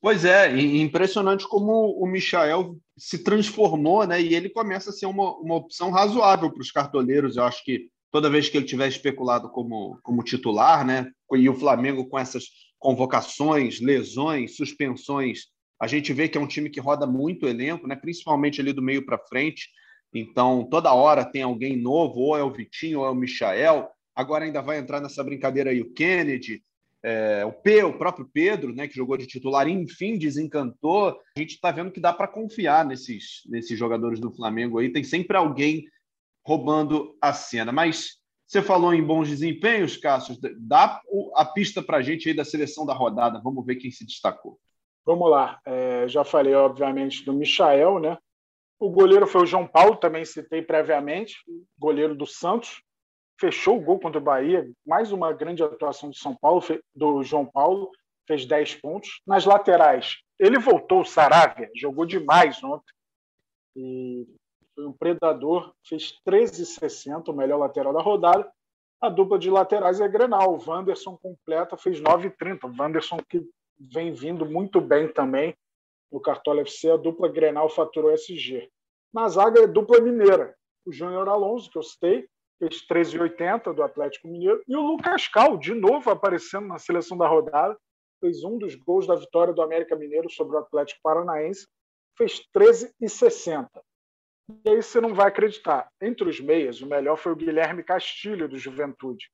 Pois 0.04 0.26
é, 0.26 0.54
impressionante 0.60 1.48
como 1.48 1.92
o 1.98 2.06
Michael 2.06 2.76
se 2.98 3.24
transformou, 3.24 4.06
né? 4.06 4.22
E 4.22 4.36
ele 4.36 4.50
começa 4.50 4.90
a 4.90 4.94
ser 4.94 5.06
uma, 5.06 5.34
uma 5.38 5.56
opção 5.56 5.92
razoável 5.92 6.52
para 6.52 6.62
os 6.62 6.72
cartoleiros. 6.72 7.38
Eu 7.38 7.46
acho 7.46 7.64
que 7.64 7.88
toda 8.12 8.30
vez 8.30 8.50
que 8.50 8.58
ele 8.58 8.66
tiver 8.66 8.90
especulado 8.90 9.50
como, 9.50 9.98
como 10.04 10.22
titular, 10.22 10.86
né? 10.86 11.10
E 11.32 11.48
o 11.48 11.56
Flamengo 11.56 12.06
com 12.10 12.20
essas 12.20 12.44
convocações, 12.78 13.80
lesões, 13.80 14.58
suspensões, 14.58 15.44
a 15.80 15.88
gente 15.88 16.12
vê 16.12 16.28
que 16.28 16.38
é 16.38 16.42
um 16.42 16.48
time 16.48 16.70
que 16.70 16.82
roda 16.82 17.08
muito 17.08 17.48
elenco, 17.48 17.88
né? 17.88 17.96
Principalmente 17.96 18.60
ali 18.60 18.74
do 18.74 18.82
meio 18.82 19.06
para 19.06 19.18
frente. 19.18 19.70
Então, 20.14 20.68
toda 20.70 20.94
hora 20.94 21.24
tem 21.24 21.44
alguém 21.44 21.78
novo, 21.78 22.20
ou 22.20 22.38
é 22.38 22.44
o 22.44 22.52
Vitinho, 22.52 23.00
ou 23.00 23.06
é 23.06 23.10
o 23.10 23.16
Michael. 23.16 23.88
Agora 24.14 24.44
ainda 24.44 24.62
vai 24.62 24.80
entrar 24.80 25.00
nessa 25.00 25.24
brincadeira 25.24 25.70
aí 25.70 25.80
o 25.80 25.94
Kennedy, 25.94 26.62
é, 27.04 27.44
o 27.46 27.52
P, 27.52 27.84
o 27.84 27.98
próprio 27.98 28.30
Pedro, 28.32 28.74
né, 28.74 28.88
que 28.88 28.96
jogou 28.96 29.18
de 29.18 29.28
titular, 29.28 29.68
enfim, 29.68 30.18
desencantou. 30.18 31.20
A 31.36 31.40
gente 31.40 31.56
está 31.56 31.70
vendo 31.70 31.92
que 31.92 32.00
dá 32.00 32.14
para 32.14 32.28
confiar 32.28 32.86
nesses, 32.86 33.42
nesses 33.46 33.78
jogadores 33.78 34.20
do 34.20 34.32
Flamengo 34.32 34.80
aí. 34.80 34.92
Tem 34.92 35.04
sempre 35.04 35.36
alguém 35.36 35.86
roubando 36.46 37.16
a 37.22 37.34
cena. 37.34 37.72
Mas 37.74 38.18
você 38.46 38.62
falou 38.62 38.94
em 38.94 39.04
bons 39.04 39.28
desempenhos, 39.28 39.98
Cássio. 39.98 40.38
Dá 40.58 41.02
a 41.36 41.46
pista 41.46 41.82
para 41.82 41.98
a 41.98 42.02
gente 42.02 42.30
aí 42.30 42.36
da 42.36 42.46
seleção 42.46 42.86
da 42.86 42.94
rodada. 42.94 43.42
Vamos 43.44 43.66
ver 43.66 43.76
quem 43.76 43.92
se 43.92 44.06
destacou. 44.06 44.58
Vamos 45.06 45.30
lá. 45.30 45.60
É, 45.66 46.08
já 46.08 46.24
falei, 46.24 46.54
obviamente, 46.54 47.26
do 47.26 47.34
Michael, 47.34 48.00
né? 48.00 48.18
O 48.80 48.90
goleiro 48.90 49.28
foi 49.28 49.44
o 49.44 49.46
João 49.46 49.68
Paulo, 49.68 49.96
também 49.96 50.26
citei 50.26 50.62
previamente, 50.62 51.36
goleiro 51.78 52.16
do 52.16 52.26
Santos. 52.26 52.82
Fechou 53.44 53.76
o 53.76 53.82
gol 53.82 54.00
contra 54.00 54.22
o 54.22 54.24
Bahia. 54.24 54.72
Mais 54.88 55.12
uma 55.12 55.34
grande 55.34 55.62
atuação 55.62 56.10
do 56.10 56.16
São 56.16 56.34
Paulo, 56.34 56.64
do 56.96 57.22
João 57.24 57.46
Paulo, 57.46 57.92
fez 58.26 58.46
10 58.46 58.76
pontos. 58.76 59.22
Nas 59.28 59.44
laterais, 59.44 60.20
ele 60.40 60.58
voltou, 60.58 61.02
o 61.02 61.06
Saravia, 61.06 61.70
jogou 61.76 62.06
demais 62.06 62.64
ontem. 62.64 62.94
E 63.76 64.26
foi 64.74 64.86
um 64.86 64.94
predador, 64.94 65.74
fez 65.86 66.14
13,60, 66.26 67.28
o 67.28 67.34
melhor 67.34 67.58
lateral 67.58 67.92
da 67.92 68.02
rodada. 68.02 68.50
A 69.02 69.10
dupla 69.10 69.38
de 69.38 69.50
laterais 69.50 70.00
é 70.00 70.08
Grenal. 70.08 70.56
O 70.56 70.64
Wanderson 70.66 71.18
completa, 71.18 71.76
fez 71.76 72.00
9,30. 72.00 72.64
O 72.64 72.82
Wanderson 72.82 73.18
que 73.30 73.46
vem 73.78 74.14
vindo 74.14 74.46
muito 74.46 74.80
bem 74.80 75.12
também 75.12 75.54
no 76.10 76.22
Cartola 76.22 76.62
FC, 76.62 76.92
a 76.92 76.96
dupla 76.96 77.28
Grenal 77.28 77.68
faturou 77.68 78.14
SG. 78.14 78.72
Na 79.14 79.28
zaga 79.28 79.64
é 79.64 79.68
dupla 79.68 80.00
mineira. 80.00 80.56
O 80.86 80.94
Júnior 80.94 81.28
Alonso, 81.28 81.70
que 81.70 81.78
eu 81.78 81.84
citei, 81.84 82.26
fez 82.64 82.86
13,80 82.88 83.74
do 83.74 83.84
Atlético 83.84 84.28
Mineiro. 84.28 84.64
E 84.68 84.76
o 84.76 84.82
Lucas 84.82 85.28
Cal, 85.28 85.58
de 85.58 85.74
novo 85.74 86.10
aparecendo 86.10 86.68
na 86.68 86.78
seleção 86.78 87.18
da 87.18 87.28
rodada, 87.28 87.78
fez 88.20 88.44
um 88.44 88.58
dos 88.58 88.76
gols 88.76 89.06
da 89.06 89.16
vitória 89.16 89.54
do 89.54 89.62
América 89.62 89.96
Mineiro 89.96 90.30
sobre 90.30 90.56
o 90.56 90.60
Atlético 90.60 91.02
Paranaense, 91.04 91.68
fez 92.18 92.42
13,60. 92.56 93.68
E 94.66 94.70
aí 94.70 94.82
você 94.82 95.02
não 95.02 95.14
vai 95.14 95.28
acreditar. 95.28 95.90
Entre 96.02 96.28
os 96.28 96.40
meias, 96.40 96.82
o 96.82 96.88
melhor 96.88 97.18
foi 97.18 97.32
o 97.34 97.36
Guilherme 97.36 97.84
Castilho, 97.84 98.48
do 98.48 98.58
Juventude, 98.58 99.30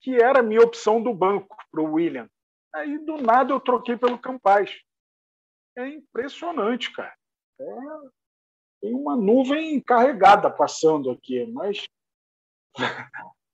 que 0.00 0.14
era 0.16 0.40
a 0.40 0.42
minha 0.42 0.60
opção 0.60 1.02
do 1.02 1.12
banco 1.12 1.56
para 1.70 1.80
o 1.80 1.94
William. 1.94 2.28
Aí, 2.72 2.98
do 2.98 3.16
nada, 3.16 3.52
eu 3.52 3.60
troquei 3.60 3.96
pelo 3.96 4.18
Campaz. 4.18 4.70
É 5.76 5.88
impressionante, 5.88 6.92
cara. 6.92 7.14
É... 7.60 7.64
Tem 8.80 8.94
uma 8.94 9.14
nuvem 9.16 9.80
carregada 9.80 10.50
passando 10.50 11.10
aqui, 11.10 11.44
mas 11.46 11.86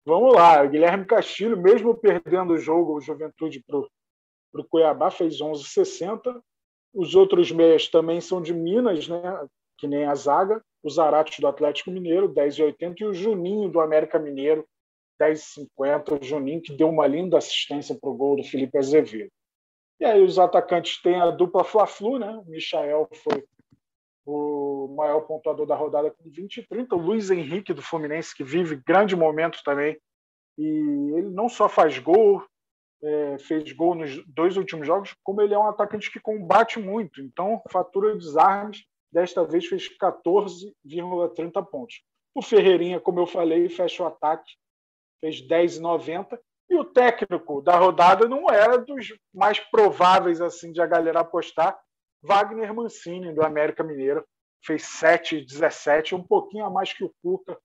vamos 0.05 0.35
lá. 0.35 0.63
O 0.63 0.69
Guilherme 0.69 1.05
Castilho, 1.05 1.57
mesmo 1.57 1.95
perdendo 1.95 2.55
o 2.55 2.59
jogo, 2.59 2.95
o 2.95 3.01
Juventude 3.01 3.63
para 3.67 3.81
o 4.61 4.65
Cuiabá, 4.69 5.11
fez 5.11 5.39
11,60. 5.39 6.41
Os 6.95 7.15
outros 7.15 7.51
meias 7.53 7.89
também 7.89 8.21
são 8.21 8.41
de 8.41 8.55
Minas, 8.55 9.09
né? 9.09 9.47
que 9.79 9.87
nem 9.87 10.05
a 10.07 10.15
zaga. 10.15 10.63
O 10.83 10.91
Zarate 10.91 11.41
do 11.41 11.49
Atlético 11.49 11.91
Mineiro, 11.91 12.33
10,80. 12.33 12.95
E 13.01 13.05
o 13.05 13.13
Juninho 13.13 13.69
do 13.69 13.81
América 13.81 14.19
Mineiro, 14.19 14.67
10,50. 15.21 16.21
O 16.21 16.25
Juninho 16.25 16.63
que 16.63 16.75
deu 16.75 16.89
uma 16.89 17.07
linda 17.07 17.39
assistência 17.39 17.97
para 18.01 18.11
o 18.11 18.17
gol 18.17 18.37
do 18.37 18.45
Felipe 18.45 18.79
Azevedo. 18.79 19.31
E 19.99 20.05
aí 20.05 20.23
os 20.23 20.39
atacantes 20.39 21.01
têm 21.01 21.21
a 21.21 21.31
dupla 21.31 21.65
Fla-Flu, 21.65 22.19
né? 22.19 22.31
O 22.37 22.45
Michael 22.45 23.09
foi 23.15 23.45
o 24.27 24.89
maior 24.97 25.21
pontuador 25.21 25.67
da 25.67 25.77
rodada 25.77 26.11
com 26.11 26.29
20 26.29 26.57
e 26.57 26.67
30. 26.67 26.97
O 26.97 26.99
Luiz 26.99 27.31
Henrique 27.31 27.73
do 27.73 27.81
Fluminense, 27.81 28.35
que 28.35 28.43
vive 28.43 28.83
grande 28.85 29.15
momento 29.15 29.63
também. 29.65 29.97
E 30.59 30.67
ele 31.15 31.31
não 31.31 31.49
só 31.49 31.69
faz 31.69 31.99
gol, 31.99 32.45
é, 33.03 33.39
fez 33.39 33.71
gol 33.73 33.95
nos 33.95 34.25
dois 34.27 34.57
últimos 34.57 34.87
jogos, 34.87 35.15
como 35.23 35.41
ele 35.41 35.55
é 35.55 35.59
um 35.59 35.69
atacante 35.69 36.11
que 36.11 36.19
combate 36.19 36.81
muito. 36.81 37.23
Então, 37.23 37.63
fatura 37.71 38.17
desarmes, 38.17 38.85
desta 39.13 39.45
vez 39.45 39.67
fez 39.67 39.89
14,30 39.97 41.65
pontos. 41.65 42.03
O 42.35 42.43
Ferreirinha, 42.43 42.99
como 42.99 43.21
eu 43.21 43.27
falei, 43.27 43.69
fecha 43.69 44.03
o 44.03 44.07
ataque, 44.07 44.53
fez 45.21 45.41
10,90. 45.41 46.39
E 46.69 46.75
o 46.75 46.85
técnico 46.85 47.63
da 47.63 47.77
rodada 47.77 48.29
não 48.29 48.51
era 48.51 48.77
dos 48.77 49.15
mais 49.33 49.61
prováveis 49.61 50.41
assim 50.41 50.73
de 50.73 50.81
a 50.81 50.87
galera 50.87 51.21
apostar. 51.21 51.79
Wagner 52.23 52.73
Mancini, 52.75 53.35
do 53.35 53.43
América 53.43 53.85
Mineiro, 53.85 54.25
fez 54.65 54.83
7,17, 54.83 56.15
um 56.15 56.23
pouquinho 56.23 56.65
a 56.65 56.71
mais 56.71 56.93
que 56.93 57.05
o 57.05 57.13
Cuca, 57.23 57.57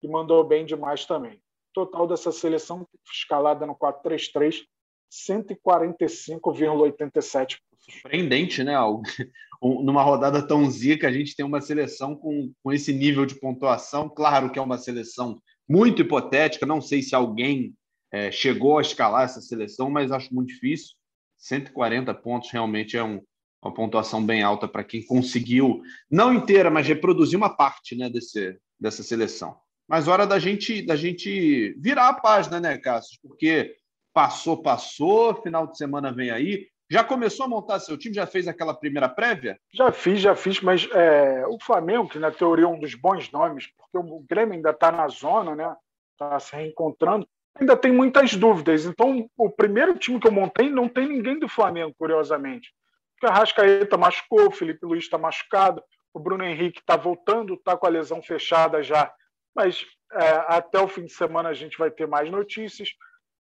que 0.00 0.08
mandou 0.08 0.42
bem 0.44 0.66
demais 0.66 1.06
também. 1.06 1.40
Total 1.72 2.06
dessa 2.06 2.30
seleção 2.30 2.86
escalada 3.10 3.66
no 3.66 3.74
4-3-3, 3.74 4.66
145,87. 5.10 7.56
Surpreendente, 7.78 8.62
né? 8.62 8.74
Numa 9.62 10.02
rodada 10.02 10.46
tão 10.46 10.70
zica, 10.70 11.08
a 11.08 11.12
gente 11.12 11.34
tem 11.36 11.46
uma 11.46 11.60
seleção 11.60 12.16
com, 12.16 12.52
com 12.62 12.72
esse 12.72 12.92
nível 12.92 13.24
de 13.24 13.36
pontuação. 13.36 14.08
Claro 14.08 14.50
que 14.50 14.58
é 14.58 14.62
uma 14.62 14.76
seleção 14.76 15.40
muito 15.68 16.02
hipotética, 16.02 16.66
não 16.66 16.80
sei 16.80 17.00
se 17.00 17.14
alguém 17.14 17.72
é, 18.12 18.32
chegou 18.32 18.78
a 18.78 18.82
escalar 18.82 19.24
essa 19.24 19.40
seleção, 19.40 19.88
mas 19.88 20.10
acho 20.10 20.34
muito 20.34 20.48
difícil. 20.48 20.96
140 21.38 22.12
pontos 22.14 22.50
realmente 22.50 22.96
é 22.96 23.02
um, 23.02 23.22
uma 23.62 23.72
pontuação 23.72 24.24
bem 24.24 24.42
alta 24.42 24.66
para 24.66 24.82
quem 24.82 25.06
conseguiu, 25.06 25.82
não 26.10 26.34
inteira, 26.34 26.70
mas 26.70 26.86
reproduzir 26.86 27.38
uma 27.38 27.48
parte 27.48 27.96
né, 27.96 28.10
desse, 28.10 28.58
dessa 28.78 29.02
seleção. 29.02 29.56
Mas 29.88 30.08
hora 30.08 30.26
da 30.26 30.38
gente, 30.38 30.84
da 30.84 30.96
gente 30.96 31.74
virar 31.78 32.08
a 32.08 32.14
página, 32.14 32.58
né, 32.58 32.76
Cássio? 32.78 33.18
Porque 33.22 33.74
passou, 34.12 34.60
passou, 34.60 35.40
final 35.42 35.66
de 35.66 35.76
semana 35.76 36.12
vem 36.12 36.30
aí. 36.30 36.66
Já 36.90 37.02
começou 37.04 37.46
a 37.46 37.48
montar 37.48 37.78
seu 37.78 37.96
time? 37.96 38.14
Já 38.14 38.26
fez 38.26 38.48
aquela 38.48 38.74
primeira 38.74 39.08
prévia? 39.08 39.58
Já 39.72 39.92
fiz, 39.92 40.20
já 40.20 40.34
fiz, 40.34 40.60
mas 40.60 40.88
é, 40.92 41.46
o 41.46 41.58
Flamengo, 41.60 42.08
que 42.08 42.18
na 42.18 42.30
teoria 42.30 42.64
é 42.64 42.68
um 42.68 42.78
dos 42.78 42.94
bons 42.94 43.30
nomes, 43.30 43.68
porque 43.76 43.96
o 43.96 44.24
Grêmio 44.28 44.54
ainda 44.54 44.70
está 44.70 44.90
na 44.92 45.08
zona, 45.08 45.54
né? 45.54 45.74
Está 46.12 46.38
se 46.38 46.54
reencontrando 46.54 47.26
ainda 47.54 47.76
tem 47.76 47.92
muitas 47.92 48.34
dúvidas. 48.34 48.86
Então, 48.86 49.28
o 49.36 49.50
primeiro 49.50 49.94
time 49.98 50.18
que 50.18 50.26
eu 50.26 50.32
montei 50.32 50.70
não 50.70 50.88
tem 50.88 51.08
ninguém 51.08 51.38
do 51.38 51.48
Flamengo, 51.48 51.94
curiosamente. 51.98 52.72
Porque 53.22 53.32
a 53.32 53.38
Rascaeta 53.38 53.96
machucou, 53.96 54.48
o 54.48 54.50
Felipe 54.50 54.84
Luiz 54.84 55.04
está 55.04 55.16
machucado, 55.16 55.80
o 56.12 56.18
Bruno 56.18 56.42
Henrique 56.42 56.80
está 56.80 56.96
voltando, 56.96 57.54
está 57.54 57.76
com 57.76 57.86
a 57.86 57.88
lesão 57.88 58.20
fechada 58.20 58.82
já. 58.82 59.14
Mas 59.54 59.86
é, 60.12 60.28
até 60.48 60.80
o 60.80 60.88
fim 60.88 61.04
de 61.04 61.12
semana 61.12 61.48
a 61.50 61.54
gente 61.54 61.78
vai 61.78 61.88
ter 61.88 62.08
mais 62.08 62.28
notícias. 62.28 62.88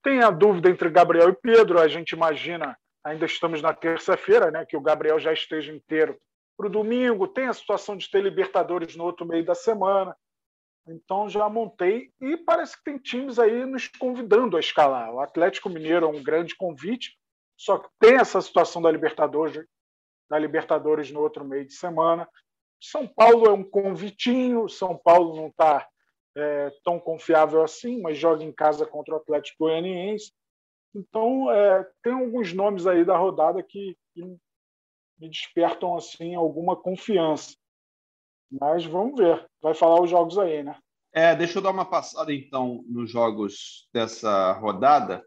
Tem 0.03 0.21
a 0.21 0.29
dúvida 0.29 0.69
entre 0.69 0.87
Gabriel 0.87 1.29
e 1.29 1.35
Pedro, 1.35 1.79
a 1.79 1.87
gente 1.87 2.11
imagina, 2.11 2.77
ainda 3.03 3.25
estamos 3.25 3.59
na 3.59 3.73
terça-feira, 3.73 4.51
né, 4.51 4.67
que 4.67 4.77
o 4.77 4.81
Gabriel 4.81 5.19
já 5.19 5.33
esteja 5.33 5.73
inteiro 5.73 6.15
para 6.55 6.67
o 6.67 6.71
domingo. 6.71 7.27
Tem 7.27 7.47
a 7.47 7.53
situação 7.53 7.97
de 7.97 8.07
ter 8.07 8.21
Libertadores 8.21 8.95
no 8.95 9.03
outro 9.03 9.25
meio 9.25 9.43
da 9.43 9.55
semana. 9.55 10.15
Então 10.87 11.27
já 11.27 11.49
montei 11.49 12.11
e 12.21 12.37
parece 12.37 12.77
que 12.77 12.83
tem 12.83 12.99
times 12.99 13.39
aí 13.39 13.65
nos 13.65 13.87
convidando 13.87 14.57
a 14.57 14.59
escalar. 14.59 15.11
O 15.11 15.19
Atlético 15.19 15.69
Mineiro 15.69 16.05
é 16.05 16.09
um 16.09 16.21
grande 16.21 16.55
convite, 16.55 17.17
só 17.61 17.77
que 17.77 17.87
tem 17.99 18.15
essa 18.15 18.41
situação 18.41 18.81
da 18.81 18.89
Libertadores, 18.89 19.63
da 20.27 20.39
Libertadores 20.39 21.11
no 21.11 21.21
outro 21.21 21.45
meio 21.45 21.63
de 21.63 21.73
semana. 21.73 22.27
São 22.81 23.07
Paulo 23.07 23.45
é 23.45 23.51
um 23.51 23.63
convitinho, 23.63 24.67
São 24.67 24.97
Paulo 24.97 25.35
não 25.35 25.49
está 25.49 25.87
é, 26.35 26.71
tão 26.83 26.99
confiável 26.99 27.61
assim, 27.61 28.01
mas 28.01 28.17
joga 28.17 28.43
em 28.43 28.51
casa 28.51 28.83
contra 28.83 29.13
o 29.13 29.17
Atlético 29.17 29.65
Goianiense. 29.65 30.33
Então 30.95 31.51
é, 31.51 31.87
tem 32.01 32.13
alguns 32.13 32.51
nomes 32.51 32.87
aí 32.87 33.05
da 33.05 33.15
rodada 33.15 33.61
que, 33.61 33.95
que 34.15 34.23
me 35.19 35.29
despertam 35.29 35.95
assim 35.95 36.33
alguma 36.33 36.75
confiança. 36.75 37.55
Mas 38.51 38.83
vamos 38.85 39.21
ver. 39.21 39.47
Vai 39.61 39.75
falar 39.75 40.01
os 40.01 40.09
jogos 40.09 40.39
aí, 40.39 40.63
né? 40.63 40.75
É, 41.13 41.35
deixa 41.35 41.59
eu 41.59 41.61
dar 41.61 41.69
uma 41.69 41.85
passada 41.85 42.33
então 42.33 42.83
nos 42.87 43.11
jogos 43.11 43.87
dessa 43.93 44.53
rodada. 44.53 45.23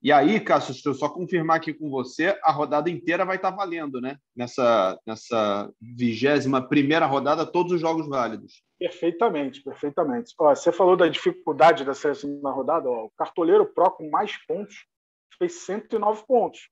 E 0.00 0.12
aí, 0.12 0.38
Cássio, 0.38 0.72
deixa 0.72 0.88
eu 0.88 0.94
só 0.94 1.08
confirmar 1.08 1.56
aqui 1.56 1.74
com 1.74 1.90
você, 1.90 2.38
a 2.44 2.52
rodada 2.52 2.88
inteira 2.88 3.24
vai 3.24 3.34
estar 3.34 3.50
valendo, 3.50 4.00
né? 4.00 4.16
Nessa, 4.34 4.98
nessa 5.04 5.68
vigésima 5.80 6.66
primeira 6.66 7.04
rodada, 7.04 7.44
todos 7.44 7.72
os 7.72 7.80
jogos 7.80 8.08
válidos. 8.08 8.62
Perfeitamente, 8.78 9.60
perfeitamente. 9.60 10.32
Ó, 10.38 10.54
você 10.54 10.70
falou 10.70 10.96
da 10.96 11.08
dificuldade 11.08 11.84
da 11.84 11.94
seleção 11.94 12.40
na 12.40 12.52
rodada. 12.52 12.88
Ó, 12.88 13.06
o 13.06 13.10
cartoleiro 13.10 13.66
Pro 13.66 13.90
com 13.90 14.08
mais 14.08 14.36
pontos 14.46 14.86
fez 15.36 15.64
109 15.64 16.24
pontos. 16.26 16.70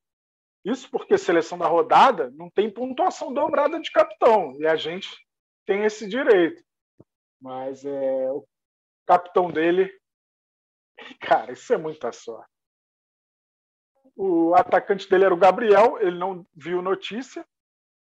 Isso 0.65 0.89
porque 0.91 1.19
seleção 1.19 1.59
da 1.59 1.67
rodada 1.67 2.31
não 2.37 2.49
tem 2.49 2.71
pontuação 2.73 3.33
dobrada 3.33 3.81
de 3.81 3.91
capitão. 3.91 4.53
E 4.61 4.67
a 4.67 4.77
gente 4.77 5.09
tem 5.67 5.85
esse 5.85 6.09
direito. 6.09 6.63
Mas 7.41 7.85
é, 7.85 8.31
o 8.31 8.47
capitão 9.05 9.51
dele, 9.51 9.93
cara, 11.21 11.53
isso 11.53 11.73
é 11.75 11.77
muita 11.77 12.13
sorte. 12.13 12.56
O 14.17 14.55
atacante 14.55 15.09
dele 15.09 15.25
era 15.25 15.35
o 15.35 15.39
Gabriel, 15.39 15.99
ele 16.01 16.19
não 16.19 16.47
viu 16.55 16.81
notícia 16.81 17.45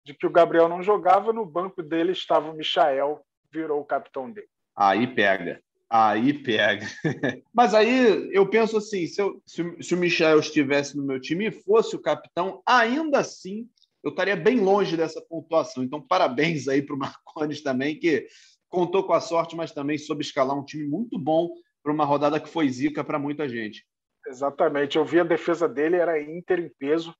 de 0.06 0.13
que 0.13 0.25
o 0.25 0.32
Gabriel 0.32 0.70
não 0.70 0.82
jogava, 0.82 1.34
no 1.34 1.46
banco 1.46 1.84
dele 1.84 2.13
estava 2.13 2.50
o 2.50 2.56
Michael, 2.56 3.22
virou 3.51 3.82
o 3.82 3.86
capitão 3.86 4.32
dele. 4.32 4.48
Aí 4.75 5.06
pega. 5.06 5.62
Aí 5.89 6.34
pega. 6.34 6.86
Mas 7.53 7.74
aí 7.74 8.29
eu 8.32 8.48
penso 8.48 8.77
assim: 8.77 9.08
se, 9.08 9.22
eu, 9.22 9.41
se, 9.46 9.63
se, 9.82 9.94
o 9.94 9.98
Michel 9.98 10.39
estivesse 10.39 10.96
no 10.96 11.03
meu 11.03 11.20
time 11.20 11.48
e 11.48 11.51
fosse 11.51 11.96
o 11.96 12.01
capitão, 12.01 12.62
ainda 12.65 13.20
assim 13.20 13.68
eu 14.03 14.12
estaria 14.12 14.36
bem 14.36 14.60
longe 14.60 14.96
dessa 14.96 15.22
pontuação. 15.22 15.84
Então, 15.84 16.01
parabéns 16.01 16.68
aí 16.68 16.82
para 16.82 16.96
o 16.96 17.00
Marcones 17.00 17.62
também, 17.62 18.00
que 18.00 18.27
contou 18.70 19.03
com 19.03 19.13
a 19.13 19.20
sorte, 19.20 19.56
mas 19.56 19.72
também 19.72 19.98
soube 19.98 20.24
escalar 20.24 20.58
um 20.58 20.63
time 20.63 20.88
muito 20.88 21.20
bom 21.20 21.50
para 21.84 21.91
uma 21.91 22.06
rodada 22.06 22.39
que 22.39 22.48
foi 22.48 22.70
zica 22.70 23.03
para 23.03 23.20
muita 23.20 23.50
gente. 23.50 23.86
Exatamente. 24.28 24.98
Eu 24.98 25.06
vi 25.06 25.20
a 25.20 25.24
defesa 25.24 25.68
dele, 25.68 25.98
era 25.98 26.22
Inter 26.22 26.60
em 26.60 26.70
peso. 26.70 27.14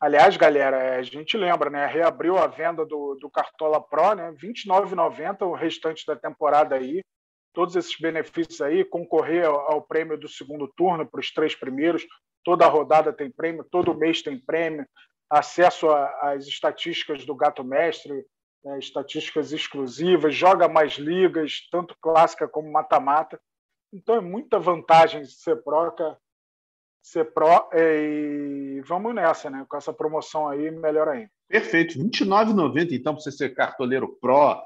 Aliás, 0.00 0.36
galera, 0.36 0.96
a 0.96 1.02
gente 1.02 1.36
lembra, 1.36 1.68
né? 1.68 1.86
Reabriu 1.86 2.38
a 2.38 2.46
venda 2.46 2.86
do, 2.86 3.16
do 3.16 3.30
Cartola 3.30 3.80
Pro, 3.80 4.14
né? 4.14 4.30
R$ 4.30 4.48
29,90 4.48 5.46
o 5.46 5.54
restante 5.54 6.06
da 6.06 6.16
temporada 6.16 6.76
aí. 6.76 7.02
Todos 7.52 7.76
esses 7.76 7.98
benefícios 7.98 8.60
aí, 8.60 8.84
concorrer 8.84 9.44
ao, 9.44 9.82
prêmio 9.82 10.16
do 10.16 10.28
segundo 10.28 10.68
turno 10.76 11.04
para 11.04 11.20
os 11.20 11.32
três 11.32 11.54
primeiros. 11.54 12.06
Toda 12.44 12.66
rodada 12.66 13.12
tem 13.12 13.30
prêmio, 13.30 13.66
todo 13.70 13.94
mês 13.94 14.22
tem 14.22 14.38
prêmio 14.38 14.86
acesso 15.30 15.88
às 15.90 16.46
estatísticas 16.46 17.24
do 17.24 17.36
Gato 17.36 17.62
Mestre, 17.62 18.26
né, 18.64 18.78
estatísticas 18.78 19.52
exclusivas, 19.52 20.34
joga 20.34 20.68
mais 20.68 20.94
ligas, 20.94 21.68
tanto 21.70 21.96
clássica 22.00 22.48
como 22.48 22.70
mata-mata. 22.72 23.40
Então 23.92 24.16
é 24.16 24.20
muita 24.20 24.58
vantagem 24.58 25.24
ser 25.24 25.62
pro, 25.62 25.92
ser 27.02 27.32
pro 27.32 27.68
é, 27.72 28.02
e 28.02 28.80
vamos 28.82 29.14
nessa, 29.14 29.50
né? 29.50 29.64
Com 29.68 29.76
essa 29.76 29.92
promoção 29.92 30.48
aí, 30.48 30.70
melhor 30.70 31.08
ainda. 31.08 31.30
Perfeito, 31.48 31.98
R$ 31.98 32.04
29,90 32.04 32.92
então 32.92 33.14
para 33.14 33.22
você 33.22 33.32
ser 33.32 33.54
cartoleiro 33.54 34.16
pro. 34.20 34.62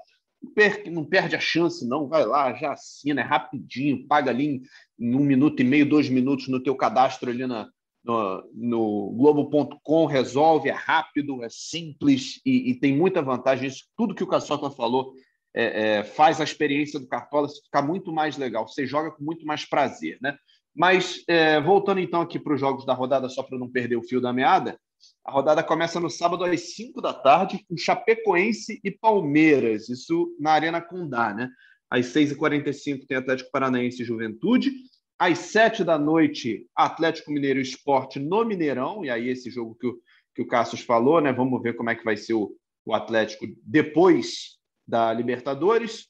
Não 0.90 1.04
perde 1.04 1.34
a 1.34 1.40
chance, 1.40 1.88
não. 1.88 2.06
Vai 2.06 2.26
lá, 2.26 2.52
já 2.52 2.72
assina, 2.72 3.22
é 3.22 3.24
rapidinho, 3.24 4.06
paga 4.06 4.30
ali 4.30 4.60
em 4.98 5.16
um 5.16 5.20
minuto 5.20 5.60
e 5.60 5.64
meio, 5.64 5.88
dois 5.88 6.10
minutos 6.10 6.48
no 6.48 6.62
teu 6.62 6.76
cadastro 6.76 7.30
ali 7.30 7.46
na, 7.46 7.66
no, 8.04 8.50
no 8.52 9.10
Globo.com, 9.16 10.04
resolve, 10.04 10.68
é 10.68 10.72
rápido, 10.72 11.42
é 11.42 11.48
simples 11.48 12.40
e, 12.44 12.70
e, 12.70 12.74
tem 12.74 12.94
muita 12.94 13.22
vantagem. 13.22 13.68
Isso, 13.68 13.84
tudo 13.96 14.14
que 14.14 14.22
o 14.22 14.26
Caçoca 14.26 14.68
falou 14.70 15.14
é, 15.54 15.98
é, 15.98 16.04
faz 16.04 16.40
a 16.40 16.44
experiência 16.44 17.00
do 17.00 17.08
Cartola 17.08 17.48
ficar 17.48 17.80
muito 17.80 18.12
mais 18.12 18.36
legal. 18.36 18.68
Você 18.68 18.86
joga 18.86 19.10
com 19.10 19.24
muito 19.24 19.46
mais 19.46 19.64
prazer, 19.64 20.18
né? 20.20 20.36
Mas 20.74 21.22
é, 21.28 21.60
voltando 21.60 22.00
então 22.00 22.20
aqui 22.20 22.38
para 22.38 22.54
os 22.54 22.60
jogos 22.60 22.84
da 22.84 22.92
rodada, 22.92 23.28
só 23.28 23.42
para 23.42 23.58
não 23.58 23.70
perder 23.70 23.96
o 23.96 24.02
fio 24.02 24.20
da 24.20 24.32
meada, 24.32 24.78
a 25.24 25.32
rodada 25.32 25.62
começa 25.62 26.00
no 26.00 26.10
sábado 26.10 26.44
às 26.44 26.74
5 26.74 27.00
da 27.00 27.12
tarde 27.12 27.64
com 27.68 27.76
Chapecoense 27.76 28.80
e 28.82 28.90
Palmeiras, 28.90 29.88
isso 29.88 30.34
na 30.38 30.52
Arena 30.52 30.80
Condá, 30.80 31.32
né? 31.32 31.48
Às 31.90 32.06
6h45 32.06 33.06
tem 33.06 33.16
Atlético 33.16 33.50
Paranaense 33.50 34.02
e 34.02 34.04
Juventude. 34.04 34.72
Às 35.18 35.38
7 35.38 35.84
da 35.84 35.96
noite, 35.96 36.66
Atlético 36.74 37.30
Mineiro 37.30 37.60
Esporte 37.60 38.18
no 38.18 38.44
Mineirão, 38.44 39.04
e 39.04 39.10
aí 39.10 39.28
esse 39.28 39.50
jogo 39.50 39.76
que 39.76 39.86
o, 39.86 39.98
que 40.34 40.42
o 40.42 40.46
Cassius 40.46 40.82
falou, 40.82 41.20
né? 41.20 41.32
Vamos 41.32 41.62
ver 41.62 41.74
como 41.74 41.90
é 41.90 41.94
que 41.94 42.04
vai 42.04 42.16
ser 42.16 42.34
o, 42.34 42.54
o 42.84 42.92
Atlético 42.92 43.46
depois 43.62 44.58
da 44.86 45.12
Libertadores. 45.12 46.08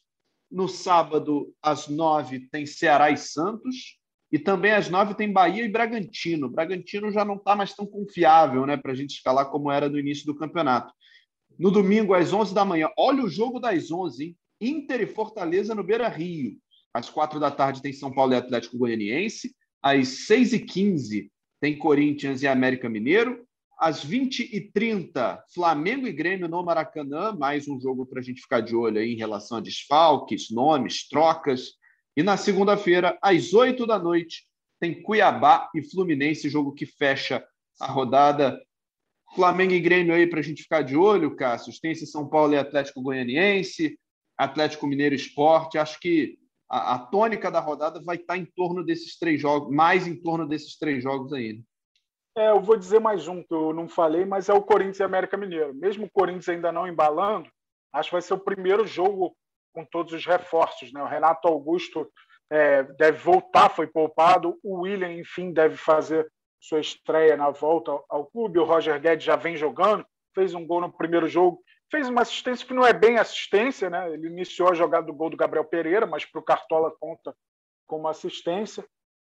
No 0.50 0.68
sábado, 0.68 1.52
às 1.62 1.88
9 1.88 2.48
tem 2.50 2.64
Ceará 2.64 3.10
e 3.10 3.16
Santos. 3.16 3.98
E 4.34 4.38
também 4.40 4.72
às 4.72 4.90
nove 4.90 5.14
tem 5.14 5.32
Bahia 5.32 5.64
e 5.64 5.68
Bragantino. 5.68 6.48
Bragantino 6.48 7.08
já 7.12 7.24
não 7.24 7.36
está 7.36 7.54
mais 7.54 7.72
tão 7.72 7.86
confiável 7.86 8.66
né, 8.66 8.76
para 8.76 8.90
a 8.90 8.94
gente 8.96 9.10
escalar 9.10 9.48
como 9.48 9.70
era 9.70 9.88
no 9.88 9.96
início 9.96 10.26
do 10.26 10.34
campeonato. 10.34 10.92
No 11.56 11.70
domingo, 11.70 12.14
às 12.14 12.32
11 12.32 12.52
da 12.52 12.64
manhã, 12.64 12.88
olha 12.98 13.22
o 13.22 13.28
jogo 13.28 13.60
das 13.60 13.92
11, 13.92 14.24
hein? 14.24 14.36
Inter 14.60 15.02
e 15.02 15.06
Fortaleza 15.06 15.72
no 15.72 15.84
Beira 15.84 16.08
Rio. 16.08 16.58
Às 16.92 17.08
quatro 17.08 17.38
da 17.38 17.48
tarde 17.48 17.80
tem 17.80 17.92
São 17.92 18.10
Paulo 18.10 18.32
e 18.32 18.36
Atlético 18.36 18.76
Goianiense. 18.76 19.54
Às 19.80 20.26
6h15 20.28 21.30
tem 21.60 21.78
Corinthians 21.78 22.42
e 22.42 22.48
América 22.48 22.88
Mineiro. 22.88 23.46
Às 23.78 24.04
20h30, 24.04 25.42
Flamengo 25.54 26.08
e 26.08 26.12
Grêmio 26.12 26.48
no 26.48 26.60
Maracanã. 26.64 27.30
Mais 27.30 27.68
um 27.68 27.80
jogo 27.80 28.04
para 28.04 28.18
a 28.18 28.22
gente 28.24 28.40
ficar 28.40 28.62
de 28.62 28.74
olho 28.74 28.98
aí 28.98 29.12
em 29.12 29.16
relação 29.16 29.58
a 29.58 29.60
desfalques, 29.60 30.50
nomes, 30.50 31.06
trocas. 31.08 31.74
E 32.16 32.22
na 32.22 32.36
segunda-feira, 32.36 33.18
às 33.20 33.52
8 33.52 33.86
da 33.86 33.98
noite, 33.98 34.46
tem 34.80 35.02
Cuiabá 35.02 35.70
e 35.74 35.82
Fluminense, 35.82 36.48
jogo 36.48 36.72
que 36.72 36.86
fecha 36.86 37.44
a 37.80 37.86
rodada. 37.86 38.60
Flamengo 39.34 39.72
e 39.72 39.80
Grêmio 39.80 40.14
aí 40.14 40.28
para 40.28 40.38
a 40.38 40.42
gente 40.42 40.62
ficar 40.62 40.82
de 40.82 40.96
olho, 40.96 41.34
Cássio. 41.34 41.72
Tem 41.80 41.90
esse 41.90 42.06
São 42.06 42.28
Paulo 42.28 42.54
e 42.54 42.58
Atlético 42.58 43.02
Goianiense, 43.02 43.98
Atlético 44.38 44.86
Mineiro 44.86 45.14
Esporte. 45.14 45.76
Acho 45.76 45.98
que 45.98 46.38
a, 46.70 46.94
a, 46.94 46.98
tônica 46.98 47.50
da 47.50 47.60
rodada 47.60 48.00
vai 48.00 48.16
estar 48.16 48.36
em 48.36 48.44
torno 48.44 48.84
desses 48.84 49.18
três 49.18 49.40
jogos, 49.40 49.74
mais 49.74 50.06
em 50.06 50.14
torno 50.14 50.46
desses 50.46 50.78
três 50.78 51.02
jogos 51.02 51.32
aí. 51.32 51.54
Né? 51.54 51.62
É, 52.36 52.50
eu 52.50 52.60
vou 52.60 52.76
dizer 52.76 53.00
mais 53.00 53.26
um 53.26 53.42
que 53.42 53.54
eu 53.54 53.72
não 53.72 53.88
falei, 53.88 54.24
mas 54.24 54.48
é 54.48 54.52
o 54.52 54.62
Corinthians 54.62 55.00
e 55.00 55.04
América 55.04 55.36
Mineiro. 55.36 55.74
Mesmo 55.74 56.06
o 56.06 56.10
Corinthians 56.10 56.48
ainda 56.48 56.70
não 56.70 56.86
embalando, 56.86 57.48
acho 57.92 58.10
que 58.10 58.14
vai 58.14 58.22
ser 58.22 58.34
o 58.34 58.38
primeiro 58.38 58.86
jogo 58.86 59.36
com 59.74 59.84
todos 59.84 60.12
os 60.12 60.24
reforços. 60.24 60.92
Né? 60.92 61.02
O 61.02 61.06
Renato 61.06 61.48
Augusto 61.48 62.10
é, 62.50 62.84
deve 62.84 63.18
voltar, 63.18 63.68
foi 63.68 63.86
poupado. 63.86 64.58
O 64.62 64.82
William, 64.82 65.12
enfim, 65.12 65.52
deve 65.52 65.76
fazer 65.76 66.26
sua 66.60 66.80
estreia 66.80 67.36
na 67.36 67.50
volta 67.50 67.92
ao 68.08 68.26
clube. 68.26 68.58
O 68.58 68.64
Roger 68.64 68.98
Guedes 69.00 69.26
já 69.26 69.36
vem 69.36 69.56
jogando, 69.56 70.06
fez 70.34 70.54
um 70.54 70.66
gol 70.66 70.80
no 70.80 70.92
primeiro 70.92 71.28
jogo, 71.28 71.60
fez 71.90 72.08
uma 72.08 72.22
assistência 72.22 72.66
que 72.66 72.72
não 72.72 72.86
é 72.86 72.92
bem 72.92 73.18
assistência, 73.18 73.90
né? 73.90 74.10
Ele 74.12 74.28
iniciou 74.28 74.70
a 74.70 74.74
jogada 74.74 75.06
do 75.06 75.12
gol 75.12 75.28
do 75.28 75.36
Gabriel 75.36 75.64
Pereira, 75.64 76.06
mas 76.06 76.24
para 76.24 76.40
o 76.40 76.44
Cartola 76.44 76.92
conta 76.98 77.34
como 77.86 78.08
assistência. 78.08 78.84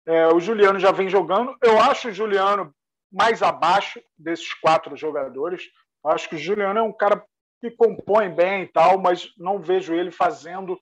É, 0.05 0.27
o 0.27 0.39
Juliano 0.39 0.79
já 0.79 0.91
vem 0.91 1.09
jogando. 1.09 1.55
Eu 1.63 1.79
acho 1.79 2.09
o 2.09 2.11
Juliano 2.11 2.73
mais 3.11 3.41
abaixo 3.41 4.01
desses 4.17 4.53
quatro 4.55 4.95
jogadores. 4.97 5.69
acho 6.05 6.27
que 6.27 6.35
o 6.35 6.39
Juliano 6.39 6.79
é 6.79 6.83
um 6.83 6.91
cara 6.91 7.23
que 7.63 7.71
compõe 7.71 8.29
bem 8.29 8.63
e 8.63 8.67
tal, 8.67 8.99
mas 8.99 9.31
não 9.37 9.57
vejo 9.57 9.95
ele 9.95 10.11
fazendo 10.11 10.77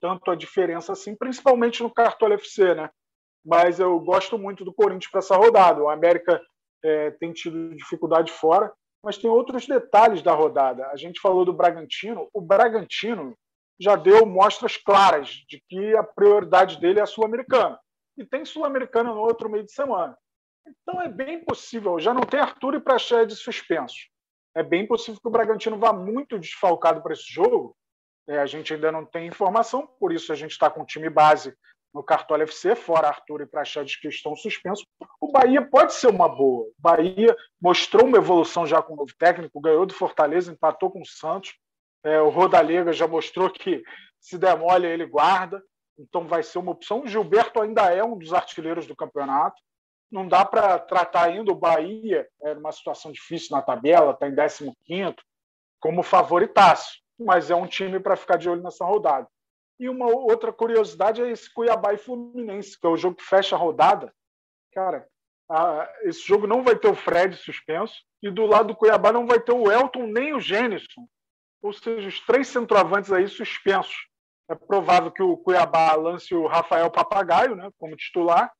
tanto 0.00 0.30
a 0.30 0.34
diferença 0.34 0.92
assim, 0.92 1.14
principalmente 1.14 1.82
no 1.82 1.92
Cartola 1.92 2.34
FC, 2.34 2.74
né? 2.74 2.88
Mas 3.44 3.78
eu 3.78 4.00
gosto 4.00 4.38
muito 4.38 4.64
do 4.64 4.72
Corinthians 4.72 5.10
para 5.10 5.18
essa 5.18 5.36
rodada. 5.36 5.82
O 5.82 5.90
América 5.90 6.40
é, 6.82 7.10
tem 7.10 7.34
tido 7.34 7.74
dificuldade 7.74 8.32
fora, 8.32 8.72
mas 9.04 9.18
tem 9.18 9.28
outros 9.28 9.66
detalhes 9.66 10.22
da 10.22 10.32
rodada. 10.32 10.86
A 10.88 10.96
gente 10.96 11.20
falou 11.20 11.44
do 11.44 11.52
Bragantino. 11.52 12.28
O 12.32 12.40
Bragantino 12.40 13.36
já 13.78 13.94
deu 13.94 14.24
mostras 14.24 14.76
claras 14.76 15.28
de 15.46 15.62
que 15.68 15.94
a 15.96 16.02
prioridade 16.02 16.80
dele 16.80 16.98
é 16.98 17.02
a 17.02 17.06
Sul-Americana. 17.06 17.78
E 18.16 18.24
tem 18.24 18.44
Sul-Americana 18.44 19.12
no 19.12 19.20
outro 19.20 19.50
meio 19.50 19.64
de 19.64 19.72
semana. 19.72 20.16
Então 20.66 21.02
é 21.02 21.08
bem 21.08 21.44
possível. 21.44 21.98
Já 22.00 22.14
não 22.14 22.22
tem 22.22 22.40
Arthur 22.40 22.74
e 22.74 22.80
Praxedes 22.80 23.40
suspensos 23.40 24.11
é 24.54 24.62
bem 24.62 24.86
possível 24.86 25.20
que 25.20 25.28
o 25.28 25.30
Bragantino 25.30 25.78
vá 25.78 25.92
muito 25.92 26.38
desfalcado 26.38 27.02
para 27.02 27.12
esse 27.12 27.32
jogo. 27.32 27.76
É, 28.28 28.38
a 28.38 28.46
gente 28.46 28.72
ainda 28.72 28.92
não 28.92 29.04
tem 29.04 29.26
informação, 29.26 29.86
por 29.98 30.12
isso 30.12 30.32
a 30.32 30.36
gente 30.36 30.52
está 30.52 30.70
com 30.70 30.82
o 30.82 30.86
time 30.86 31.10
base 31.10 31.54
no 31.92 32.02
Cartola 32.02 32.44
FC, 32.44 32.74
fora 32.74 33.08
Arthur 33.08 33.42
e 33.42 33.46
Praxedes 33.46 33.96
que 33.96 34.08
estão 34.08 34.34
suspensos. 34.34 34.86
O 35.20 35.30
Bahia 35.30 35.62
pode 35.62 35.92
ser 35.92 36.08
uma 36.08 36.28
boa. 36.28 36.64
O 36.64 36.74
Bahia 36.78 37.36
mostrou 37.60 38.06
uma 38.06 38.16
evolução 38.16 38.66
já 38.66 38.80
com 38.80 38.94
o 38.94 38.96
novo 38.96 39.12
técnico, 39.18 39.60
ganhou 39.60 39.84
do 39.84 39.92
Fortaleza, 39.92 40.52
empatou 40.52 40.90
com 40.90 41.02
o 41.02 41.06
Santos. 41.06 41.54
É, 42.04 42.20
o 42.20 42.30
Rodalega 42.30 42.92
já 42.92 43.06
mostrou 43.06 43.50
que 43.50 43.82
se 44.18 44.38
demole 44.38 44.86
ele 44.86 45.04
guarda, 45.04 45.62
então 45.98 46.26
vai 46.26 46.42
ser 46.42 46.58
uma 46.58 46.72
opção. 46.72 47.02
O 47.02 47.06
Gilberto 47.06 47.60
ainda 47.60 47.92
é 47.92 48.02
um 48.02 48.16
dos 48.16 48.32
artilheiros 48.32 48.86
do 48.86 48.96
campeonato 48.96 49.60
não 50.12 50.28
dá 50.28 50.44
para 50.44 50.78
tratar 50.78 51.24
ainda 51.24 51.50
o 51.50 51.56
Bahia, 51.56 52.28
é 52.42 52.52
uma 52.52 52.70
situação 52.70 53.10
difícil 53.10 53.56
na 53.56 53.62
tabela, 53.62 54.12
está 54.12 54.28
em 54.28 54.74
15 54.84 55.16
como 55.80 56.02
favoritaço, 56.02 57.00
mas 57.18 57.50
é 57.50 57.54
um 57.56 57.66
time 57.66 57.98
para 57.98 58.14
ficar 58.14 58.36
de 58.36 58.48
olho 58.48 58.62
nessa 58.62 58.84
rodada. 58.84 59.26
E 59.80 59.88
uma 59.88 60.06
outra 60.06 60.52
curiosidade 60.52 61.22
é 61.22 61.30
esse 61.30 61.52
Cuiabá 61.52 61.94
e 61.94 61.96
Fluminense, 61.96 62.78
que 62.78 62.86
é 62.86 62.90
o 62.90 62.96
jogo 62.96 63.16
que 63.16 63.24
fecha 63.24 63.56
a 63.56 63.58
rodada. 63.58 64.14
Cara, 64.72 65.08
a, 65.50 65.90
esse 66.02 66.20
jogo 66.24 66.46
não 66.46 66.62
vai 66.62 66.76
ter 66.76 66.88
o 66.88 66.94
Fred 66.94 67.34
suspenso, 67.34 67.94
e 68.22 68.30
do 68.30 68.46
lado 68.46 68.68
do 68.68 68.76
Cuiabá 68.76 69.12
não 69.12 69.26
vai 69.26 69.40
ter 69.40 69.52
o 69.52 69.72
Elton 69.72 70.06
nem 70.06 70.34
o 70.34 70.40
Gênison. 70.40 71.08
Ou 71.62 71.72
seja, 71.72 72.06
os 72.06 72.20
três 72.20 72.48
centroavantes 72.48 73.10
aí 73.10 73.26
suspensos. 73.26 74.06
É 74.48 74.54
provável 74.54 75.10
que 75.10 75.22
o 75.22 75.38
Cuiabá 75.38 75.94
lance 75.94 76.34
o 76.34 76.46
Rafael 76.46 76.90
Papagaio 76.90 77.56
né, 77.56 77.70
como 77.78 77.96
titular, 77.96 78.52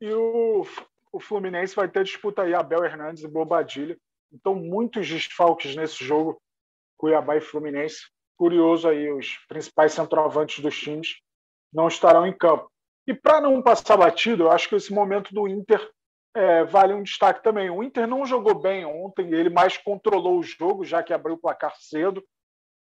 e 0.00 0.12
o, 0.12 0.66
o 1.12 1.20
Fluminense 1.20 1.74
vai 1.74 1.88
ter 1.88 2.04
disputa 2.04 2.42
aí, 2.42 2.54
Abel 2.54 2.84
Hernandes 2.84 3.24
e 3.24 3.28
Bobadilha. 3.28 3.96
Então, 4.32 4.54
muitos 4.54 5.08
desfalques 5.08 5.74
nesse 5.74 6.04
jogo, 6.04 6.40
Cuiabá 6.98 7.36
e 7.36 7.40
Fluminense. 7.40 8.08
Curioso 8.36 8.88
aí, 8.88 9.10
os 9.10 9.38
principais 9.48 9.92
centroavantes 9.92 10.60
dos 10.60 10.78
times 10.78 11.16
não 11.72 11.88
estarão 11.88 12.26
em 12.26 12.36
campo. 12.36 12.70
E 13.06 13.14
para 13.14 13.40
não 13.40 13.62
passar 13.62 13.96
batido, 13.96 14.44
eu 14.44 14.50
acho 14.50 14.68
que 14.68 14.74
esse 14.74 14.92
momento 14.92 15.32
do 15.32 15.46
Inter 15.46 15.90
é, 16.34 16.64
vale 16.64 16.92
um 16.92 17.02
destaque 17.02 17.42
também. 17.42 17.70
O 17.70 17.82
Inter 17.82 18.06
não 18.06 18.26
jogou 18.26 18.54
bem 18.54 18.84
ontem, 18.84 19.32
ele 19.32 19.48
mais 19.48 19.78
controlou 19.78 20.38
o 20.38 20.42
jogo, 20.42 20.84
já 20.84 21.02
que 21.02 21.14
abriu 21.14 21.34
o 21.34 21.38
placar 21.38 21.74
cedo, 21.76 22.22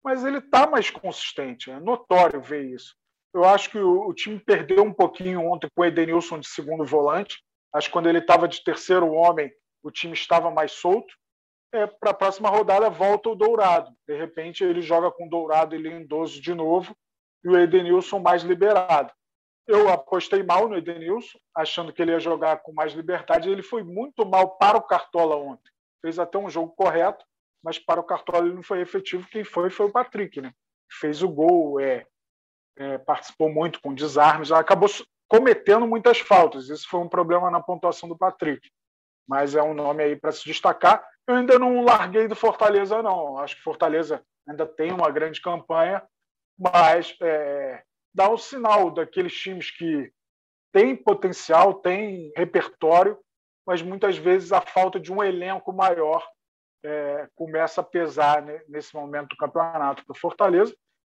mas 0.05 0.25
ele 0.25 0.39
está 0.39 0.69
mais 0.69 0.91
consistente, 0.91 1.71
é 1.71 1.81
notório 1.81 2.41
ver 2.41 2.65
isso. 2.65 2.97
Eu 3.33 3.45
acho 3.45 3.71
que 3.71 3.79
o, 3.79 4.13
time 4.13 4.39
perdeu 4.41 4.83
um 4.83 4.93
pouquinho 4.93 5.41
ontem 5.51 5.69
com 5.75 5.83
o 5.83 5.85
Edenilson 5.85 6.41
de 6.41 6.49
segundo 6.49 6.85
volante. 6.85 7.39
Acho 7.73 7.89
que 7.89 7.93
quando 7.93 8.09
ele 8.09 8.19
estava 8.19 8.49
de 8.49 8.63
terceiro 8.65 9.13
homem, 9.13 9.53
o 9.83 9.91
time 9.91 10.15
estava 10.15 10.51
mais 10.51 10.73
solto. 10.73 11.15
É, 11.73 11.87
Para 11.87 12.11
a 12.11 12.15
próxima 12.15 12.49
rodada, 12.49 12.91
volta 12.91 13.29
o 13.29 13.37
Dourado. 13.37 13.93
De 14.07 14.17
repente, 14.17 14.65
ele 14.65 14.83
joga 14.83 15.13
com 15.13 15.27
o 15.27 15.31
Dourado 15.31 15.77
e 15.77 15.79
Lindoso 15.79 16.41
de 16.41 16.53
novo 16.53 16.97
e 17.45 17.49
o 17.49 17.57
Edenilson 17.57 18.19
mais 18.19 18.43
liberado. 18.43 19.13
Eu 19.67 19.89
apostei 19.89 20.43
mal 20.43 20.69
no 20.69 20.77
Edenilson, 20.77 21.39
achando 21.55 21.93
que 21.93 22.03
ele 22.03 22.11
ia 22.11 22.19
jogar 22.19 22.59
com 22.59 22.73
mais 22.73 22.93
liberdade. 22.93 23.49
Ele 23.49 23.63
foi 23.63 23.85
muito 23.85 24.27
mal 24.27 24.57
para 24.57 24.77
o 24.77 24.83
Cartola 24.83 25.37
ontem. 25.37 25.71
Fez 26.03 26.19
até 26.19 26.37
um 26.37 26.51
jogo 26.51 26.75
correto, 26.75 27.25
mas 27.63 27.79
para 27.79 28.01
o 28.01 28.05
Cartola 28.05 28.47
ele 28.47 28.55
não 28.55 28.65
foi 28.65 28.81
efetivo. 28.81 29.29
Quem 29.29 29.45
foi 29.45 29.71
foi 29.71 29.87
o 29.87 29.93
Patrick, 29.93 30.41
né? 30.41 30.53
Fez 30.91 31.23
o 31.23 31.29
gol, 31.29 31.79
é, 31.79 32.05
é, 32.81 32.97
participou 32.97 33.51
muito 33.53 33.79
com 33.83 33.93
desarmes, 33.93 34.51
acabou 34.51 34.89
cometendo 35.29 35.87
muitas 35.87 36.19
faltas. 36.19 36.71
Isso 36.71 36.89
foi 36.89 36.99
um 37.01 37.09
problema 37.09 37.51
na 37.51 37.61
pontuação 37.61 38.09
do 38.09 38.17
Patrick. 38.17 38.67
Mas 39.29 39.55
é 39.55 39.63
um 39.63 39.75
nome 39.75 40.03
aí 40.03 40.17
para 40.17 40.33
se 40.33 40.45
destacar. 40.45 41.07
Eu 41.29 41.37
ainda 41.37 41.59
não 41.59 41.85
larguei 41.85 42.27
do 42.27 42.35
Fortaleza, 42.35 43.03
não. 43.03 43.39
Acho 43.39 43.55
que 43.57 43.63
Fortaleza 43.63 44.25
ainda 44.49 44.67
tem 44.67 44.93
uma 44.93 45.11
grande 45.11 45.43
campanha, 45.43 46.03
mas 46.59 47.15
é, 47.21 47.83
dá 48.15 48.31
um 48.31 48.39
sinal 48.39 48.91
daqueles 48.91 49.35
times 49.35 49.71
que 49.71 50.11
têm 50.73 50.97
potencial, 50.97 51.75
têm 51.75 52.33
repertório, 52.35 53.19
mas 53.67 53.83
muitas 53.83 54.17
vezes 54.17 54.53
a 54.53 54.63
falta 54.63 54.99
de 54.99 55.13
um 55.13 55.23
elenco 55.23 55.71
maior 55.71 56.27
é, 56.83 57.29
começa 57.37 57.83
a 57.83 57.85
pesar 57.85 58.43
né, 58.43 58.63
nesse 58.67 58.95
momento 58.95 59.29
do 59.29 59.37
campeonato 59.37 60.05
para 60.05 60.15
o 60.15 60.19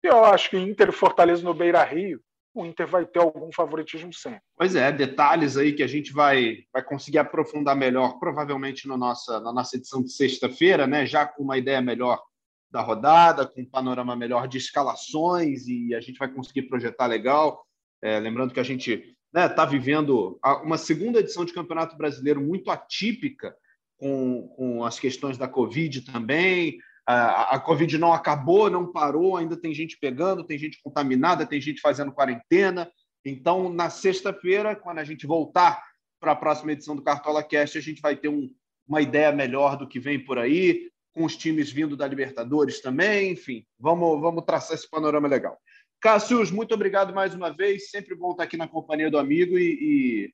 Eu 0.04 0.26
acho 0.26 0.50
que 0.50 0.58
Inter 0.58 0.90
e 0.90 0.94
Fortaleza 0.94 1.44
no 1.44 1.54
Beira 1.54 1.84
Rio, 1.84 2.20
o 2.54 2.66
Inter 2.66 2.88
vai 2.88 3.06
ter 3.06 3.20
algum 3.20 3.52
favoritismo 3.52 4.14
sempre. 4.14 4.42
Pois 4.58 4.76
é, 4.76 4.92
detalhes 4.92 5.58
aí 5.58 5.74
que 5.74 5.84
a 5.84 5.88
gente 5.88 6.12
vai, 6.12 6.66
vai 6.74 6.84
conseguir 6.84 7.20
aprofundar 7.20 7.76
melhor, 7.76 8.20
provavelmente 8.20 8.88
no 8.88 8.98
nossa, 8.98 9.40
na 9.40 9.54
nossa 9.54 9.78
edição 9.78 10.02
de 10.02 10.12
sexta-feira, 10.12 10.86
né? 10.86 11.06
já 11.06 11.26
com 11.26 11.44
uma 11.44 11.58
ideia 11.58 11.82
melhor 11.82 12.22
da 12.70 12.82
rodada, 12.82 13.46
com 13.46 13.62
um 13.62 13.70
panorama 13.70 14.16
melhor 14.16 14.48
de 14.48 14.58
escalações 14.58 15.68
e 15.68 15.94
a 15.94 16.02
gente 16.02 16.18
vai 16.18 16.30
conseguir 16.30 16.64
projetar 16.64 17.06
legal. 17.06 17.66
É, 18.02 18.20
lembrando 18.20 18.54
que 18.54 18.60
a 18.60 18.64
gente 18.64 18.92
está 18.92 19.16
né, 19.34 19.50
tá 19.50 19.66
vivendo 19.66 20.40
uma 20.64 20.78
segunda 20.78 21.20
edição 21.20 21.46
de 21.46 21.54
Campeonato 21.54 21.98
Brasileiro 21.98 22.42
muito 22.42 22.72
atípica, 22.72 23.56
com, 23.98 24.48
com 24.56 24.84
as 24.84 25.00
questões 25.00 25.38
da 25.38 25.48
Covid 25.48 26.02
também. 26.02 26.80
A, 27.08 27.60
Covid 27.60 27.98
não 27.98 28.14
acabou, 28.14 28.70
não 28.70 28.92
parou, 28.92 29.36
ainda 29.36 29.58
tem 29.58 29.74
gente 29.74 29.98
pegando, 30.00 30.46
tem 30.46 30.58
gente 30.58 30.80
contaminada, 30.84 31.46
tem 31.46 31.60
gente 31.60 31.82
fazendo 31.82 32.12
quarentena. 32.12 32.90
Então, 33.26 33.72
na 33.72 33.90
sexta-feira, 33.90 34.76
quando 34.76 35.00
a 35.00 35.04
gente 35.04 35.26
voltar 35.26 35.84
para 36.20 36.34
a 36.34 36.36
próxima 36.36 36.72
edição 36.72 36.96
do 36.96 37.04
Cartola 37.04 37.44
Cast, 37.44 37.78
a 37.78 37.82
gente 37.82 38.02
vai 38.02 38.16
ter 38.16 38.30
um, 38.30 38.50
uma 38.88 39.02
ideia 39.02 39.32
melhor 39.32 39.76
do 39.76 39.88
que 39.88 40.00
vem 40.00 40.24
por 40.24 40.38
aí, 40.38 40.92
com 41.14 41.26
os 41.26 41.36
times 41.36 41.72
vindo 41.72 41.98
da 41.98 42.08
Libertadores 42.08 42.82
também, 42.82 43.32
enfim, 43.32 43.66
vamos, 43.80 44.22
vamos 44.22 44.46
traçar 44.46 44.76
esse 44.76 44.90
panorama 44.90 45.28
legal. 45.28 45.58
Cássio, 46.00 46.42
muito 46.54 46.74
obrigado 46.74 47.14
mais 47.14 47.34
uma 47.36 47.50
vez, 47.50 47.90
sempre 47.90 48.16
bom 48.16 48.32
estar 48.32 48.44
aqui 48.44 48.58
na 48.58 48.68
companhia 48.68 49.12
do 49.12 49.20
amigo 49.20 49.58
e, 49.58 49.74
e, 49.74 50.34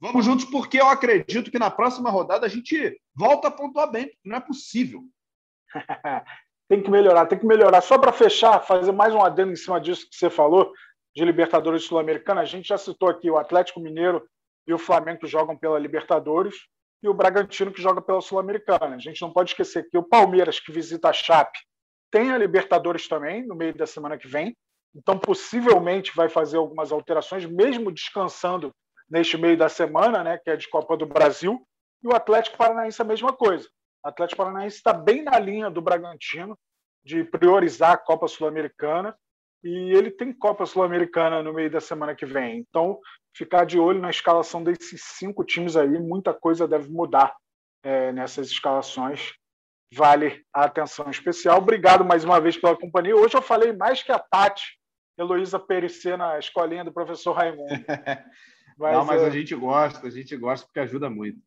vamos 0.00 0.24
juntos, 0.24 0.44
porque 0.46 0.80
eu 0.80 0.88
acredito 0.88 1.50
que 1.50 1.58
na 1.58 1.70
próxima 1.70 2.10
rodada 2.10 2.46
a 2.46 2.48
gente 2.48 2.98
volta 3.14 3.48
a 3.48 3.50
pontuar 3.50 3.90
bem, 3.90 4.10
não 4.24 4.36
é 4.36 4.40
possível. 4.40 5.04
tem 6.68 6.82
que 6.82 6.90
melhorar, 6.90 7.26
tem 7.26 7.38
que 7.38 7.46
melhorar. 7.46 7.80
Só 7.80 7.98
para 7.98 8.12
fechar, 8.12 8.60
fazer 8.60 8.92
mais 8.92 9.14
um 9.14 9.22
adendo 9.22 9.52
em 9.52 9.56
cima 9.56 9.80
disso 9.80 10.08
que 10.08 10.16
você 10.16 10.30
falou, 10.30 10.72
de 11.14 11.24
Libertadores 11.24 11.84
Sul-Americana, 11.84 12.40
a 12.40 12.44
gente 12.44 12.68
já 12.68 12.78
citou 12.78 13.08
aqui 13.08 13.30
o 13.30 13.38
Atlético 13.38 13.80
Mineiro 13.80 14.26
e 14.66 14.74
o 14.74 14.78
Flamengo 14.78 15.20
que 15.20 15.26
jogam 15.26 15.56
pela 15.56 15.78
Libertadores 15.78 16.54
e 17.02 17.08
o 17.08 17.14
Bragantino 17.14 17.70
que 17.70 17.82
joga 17.82 18.00
pela 18.00 18.20
Sul-Americana. 18.20 18.96
A 18.96 18.98
gente 18.98 19.20
não 19.22 19.32
pode 19.32 19.50
esquecer 19.50 19.88
que 19.90 19.98
o 19.98 20.02
Palmeiras, 20.02 20.58
que 20.58 20.72
visita 20.72 21.10
a 21.10 21.12
Chape, 21.12 21.58
tem 22.10 22.32
a 22.32 22.38
Libertadores 22.38 23.06
também 23.06 23.46
no 23.46 23.54
meio 23.54 23.74
da 23.74 23.86
semana 23.86 24.16
que 24.16 24.26
vem. 24.26 24.56
Então, 24.94 25.18
possivelmente 25.18 26.14
vai 26.14 26.28
fazer 26.28 26.56
algumas 26.56 26.92
alterações, 26.92 27.44
mesmo 27.44 27.92
descansando 27.92 28.72
neste 29.10 29.36
meio 29.36 29.56
da 29.56 29.68
semana, 29.68 30.22
né, 30.22 30.38
que 30.38 30.48
é 30.48 30.56
de 30.56 30.68
Copa 30.68 30.96
do 30.96 31.04
Brasil. 31.04 31.60
E 32.02 32.08
o 32.08 32.14
Atlético 32.14 32.56
Paranaense 32.56 33.02
a 33.02 33.04
mesma 33.04 33.32
coisa. 33.32 33.68
O 34.04 34.08
Atlético 34.08 34.42
Paranaense 34.42 34.76
está 34.76 34.92
bem 34.92 35.22
na 35.22 35.38
linha 35.38 35.70
do 35.70 35.80
Bragantino 35.80 36.58
de 37.02 37.24
priorizar 37.24 37.92
a 37.92 37.96
Copa 37.96 38.28
Sul-Americana 38.28 39.16
e 39.62 39.92
ele 39.92 40.10
tem 40.10 40.30
Copa 40.30 40.66
Sul-Americana 40.66 41.42
no 41.42 41.54
meio 41.54 41.70
da 41.70 41.80
semana 41.80 42.14
que 42.14 42.26
vem. 42.26 42.58
Então, 42.58 43.00
ficar 43.34 43.64
de 43.64 43.78
olho 43.78 44.00
na 44.00 44.10
escalação 44.10 44.62
desses 44.62 45.02
cinco 45.02 45.42
times 45.42 45.74
aí, 45.74 45.98
muita 45.98 46.34
coisa 46.34 46.68
deve 46.68 46.90
mudar 46.90 47.34
é, 47.82 48.12
nessas 48.12 48.48
escalações. 48.48 49.32
Vale 49.94 50.44
a 50.52 50.64
atenção 50.64 51.10
especial. 51.10 51.58
Obrigado 51.58 52.04
mais 52.04 52.24
uma 52.24 52.38
vez 52.38 52.58
pela 52.58 52.76
companhia. 52.76 53.16
Hoje 53.16 53.34
eu 53.34 53.42
falei 53.42 53.72
mais 53.72 54.02
que 54.02 54.12
a 54.12 54.18
Tati, 54.18 54.78
Heloísa 55.16 55.58
Perissé 55.58 56.14
na 56.14 56.38
escolinha 56.38 56.84
do 56.84 56.92
professor 56.92 57.32
Raimundo. 57.32 57.68
Mas, 58.76 58.92
Não, 58.92 59.04
mas 59.04 59.22
a 59.22 59.30
gente 59.30 59.54
gosta, 59.54 60.04
a 60.04 60.10
gente 60.10 60.36
gosta 60.36 60.66
porque 60.66 60.80
ajuda 60.80 61.08
muito. 61.08 61.38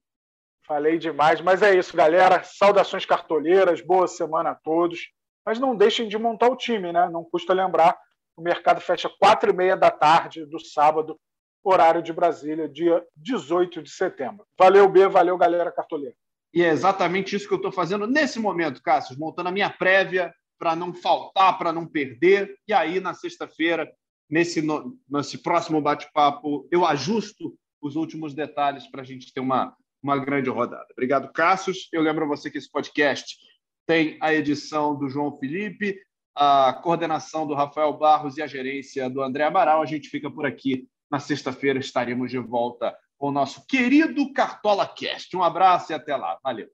Falei 0.68 0.98
demais, 0.98 1.40
mas 1.40 1.62
é 1.62 1.74
isso, 1.74 1.96
galera. 1.96 2.44
Saudações 2.44 3.06
cartoleiras, 3.06 3.80
boa 3.80 4.06
semana 4.06 4.50
a 4.50 4.56
todos. 4.56 5.10
Mas 5.46 5.60
não 5.60 5.74
deixem 5.78 6.10
de 6.10 6.18
montar 6.18 6.50
o 6.50 6.58
time, 6.58 6.92
né? 6.92 7.10
Não 7.10 7.24
custa 7.24 7.54
lembrar 7.54 7.98
o 8.36 8.42
mercado 8.42 8.82
fecha 8.82 9.10
quatro 9.18 9.50
e 9.50 9.54
meia 9.54 9.78
da 9.78 9.90
tarde 9.90 10.46
do 10.46 10.60
sábado, 10.60 11.18
horário 11.64 12.04
de 12.04 12.12
Brasília, 12.12 12.68
dia 12.68 13.02
18 13.16 13.82
de 13.82 13.90
setembro. 13.90 14.46
Valeu, 14.60 14.90
B, 14.90 15.08
valeu, 15.08 15.38
galera 15.38 15.72
cartoleira. 15.72 16.16
E 16.54 16.62
é 16.62 16.68
exatamente 16.68 17.36
isso 17.36 17.48
que 17.48 17.54
eu 17.54 17.58
estou 17.58 17.72
fazendo 17.72 18.06
nesse 18.06 18.38
momento, 18.38 18.82
Cássio, 18.84 19.18
montando 19.18 19.50
a 19.50 19.54
minha 19.54 19.70
prévia 19.70 20.34
para 20.60 20.76
não 20.76 20.94
faltar, 20.94 21.58
para 21.58 21.72
não 21.72 21.88
perder. 21.88 22.58
E 22.68 22.74
aí, 22.74 23.00
na 23.00 23.14
sexta-feira, 23.14 23.90
nesse, 24.30 24.62
nesse 25.10 25.38
próximo 25.38 25.82
bate-papo, 25.82 26.68
eu 26.70 26.86
ajusto 26.86 27.58
os 27.82 27.96
últimos 27.96 28.34
detalhes 28.34 28.86
para 28.90 29.02
a 29.02 29.06
gente 29.06 29.34
ter 29.34 29.40
uma, 29.40 29.76
uma 30.08 30.18
grande 30.18 30.50
rodada. 30.50 30.88
Obrigado, 30.92 31.32
Cássio. 31.34 31.74
Eu 31.92 32.02
lembro 32.02 32.24
a 32.24 32.28
você 32.28 32.50
que 32.50 32.58
esse 32.58 32.72
podcast 32.72 33.38
tem 33.86 34.18
a 34.22 34.34
edição 34.34 34.98
do 34.98 35.10
João 35.10 35.38
Felipe, 35.38 36.00
a 36.36 36.74
coordenação 36.82 37.46
do 37.46 37.54
Rafael 37.54 37.92
Barros 37.94 38.38
e 38.38 38.42
a 38.42 38.48
gerência 38.48 39.10
do 39.10 39.22
André 39.22 39.44
Amaral. 39.44 39.82
A 39.82 39.86
gente 39.86 40.10
fica 40.10 40.32
por 40.32 40.46
aqui. 40.46 40.88
Na 41.12 41.20
sexta-feira 41.20 41.80
estaremos 41.80 42.32
de 42.32 42.38
volta 42.38 42.96
com 43.18 43.30
o 43.30 43.32
nosso 43.32 43.66
querido 43.66 44.32
Cartola 44.34 44.88
Cast. 44.88 45.36
Um 45.36 45.44
abraço 45.44 45.92
e 45.92 45.96
até 45.96 46.16
lá. 46.16 46.38
Valeu. 46.44 46.68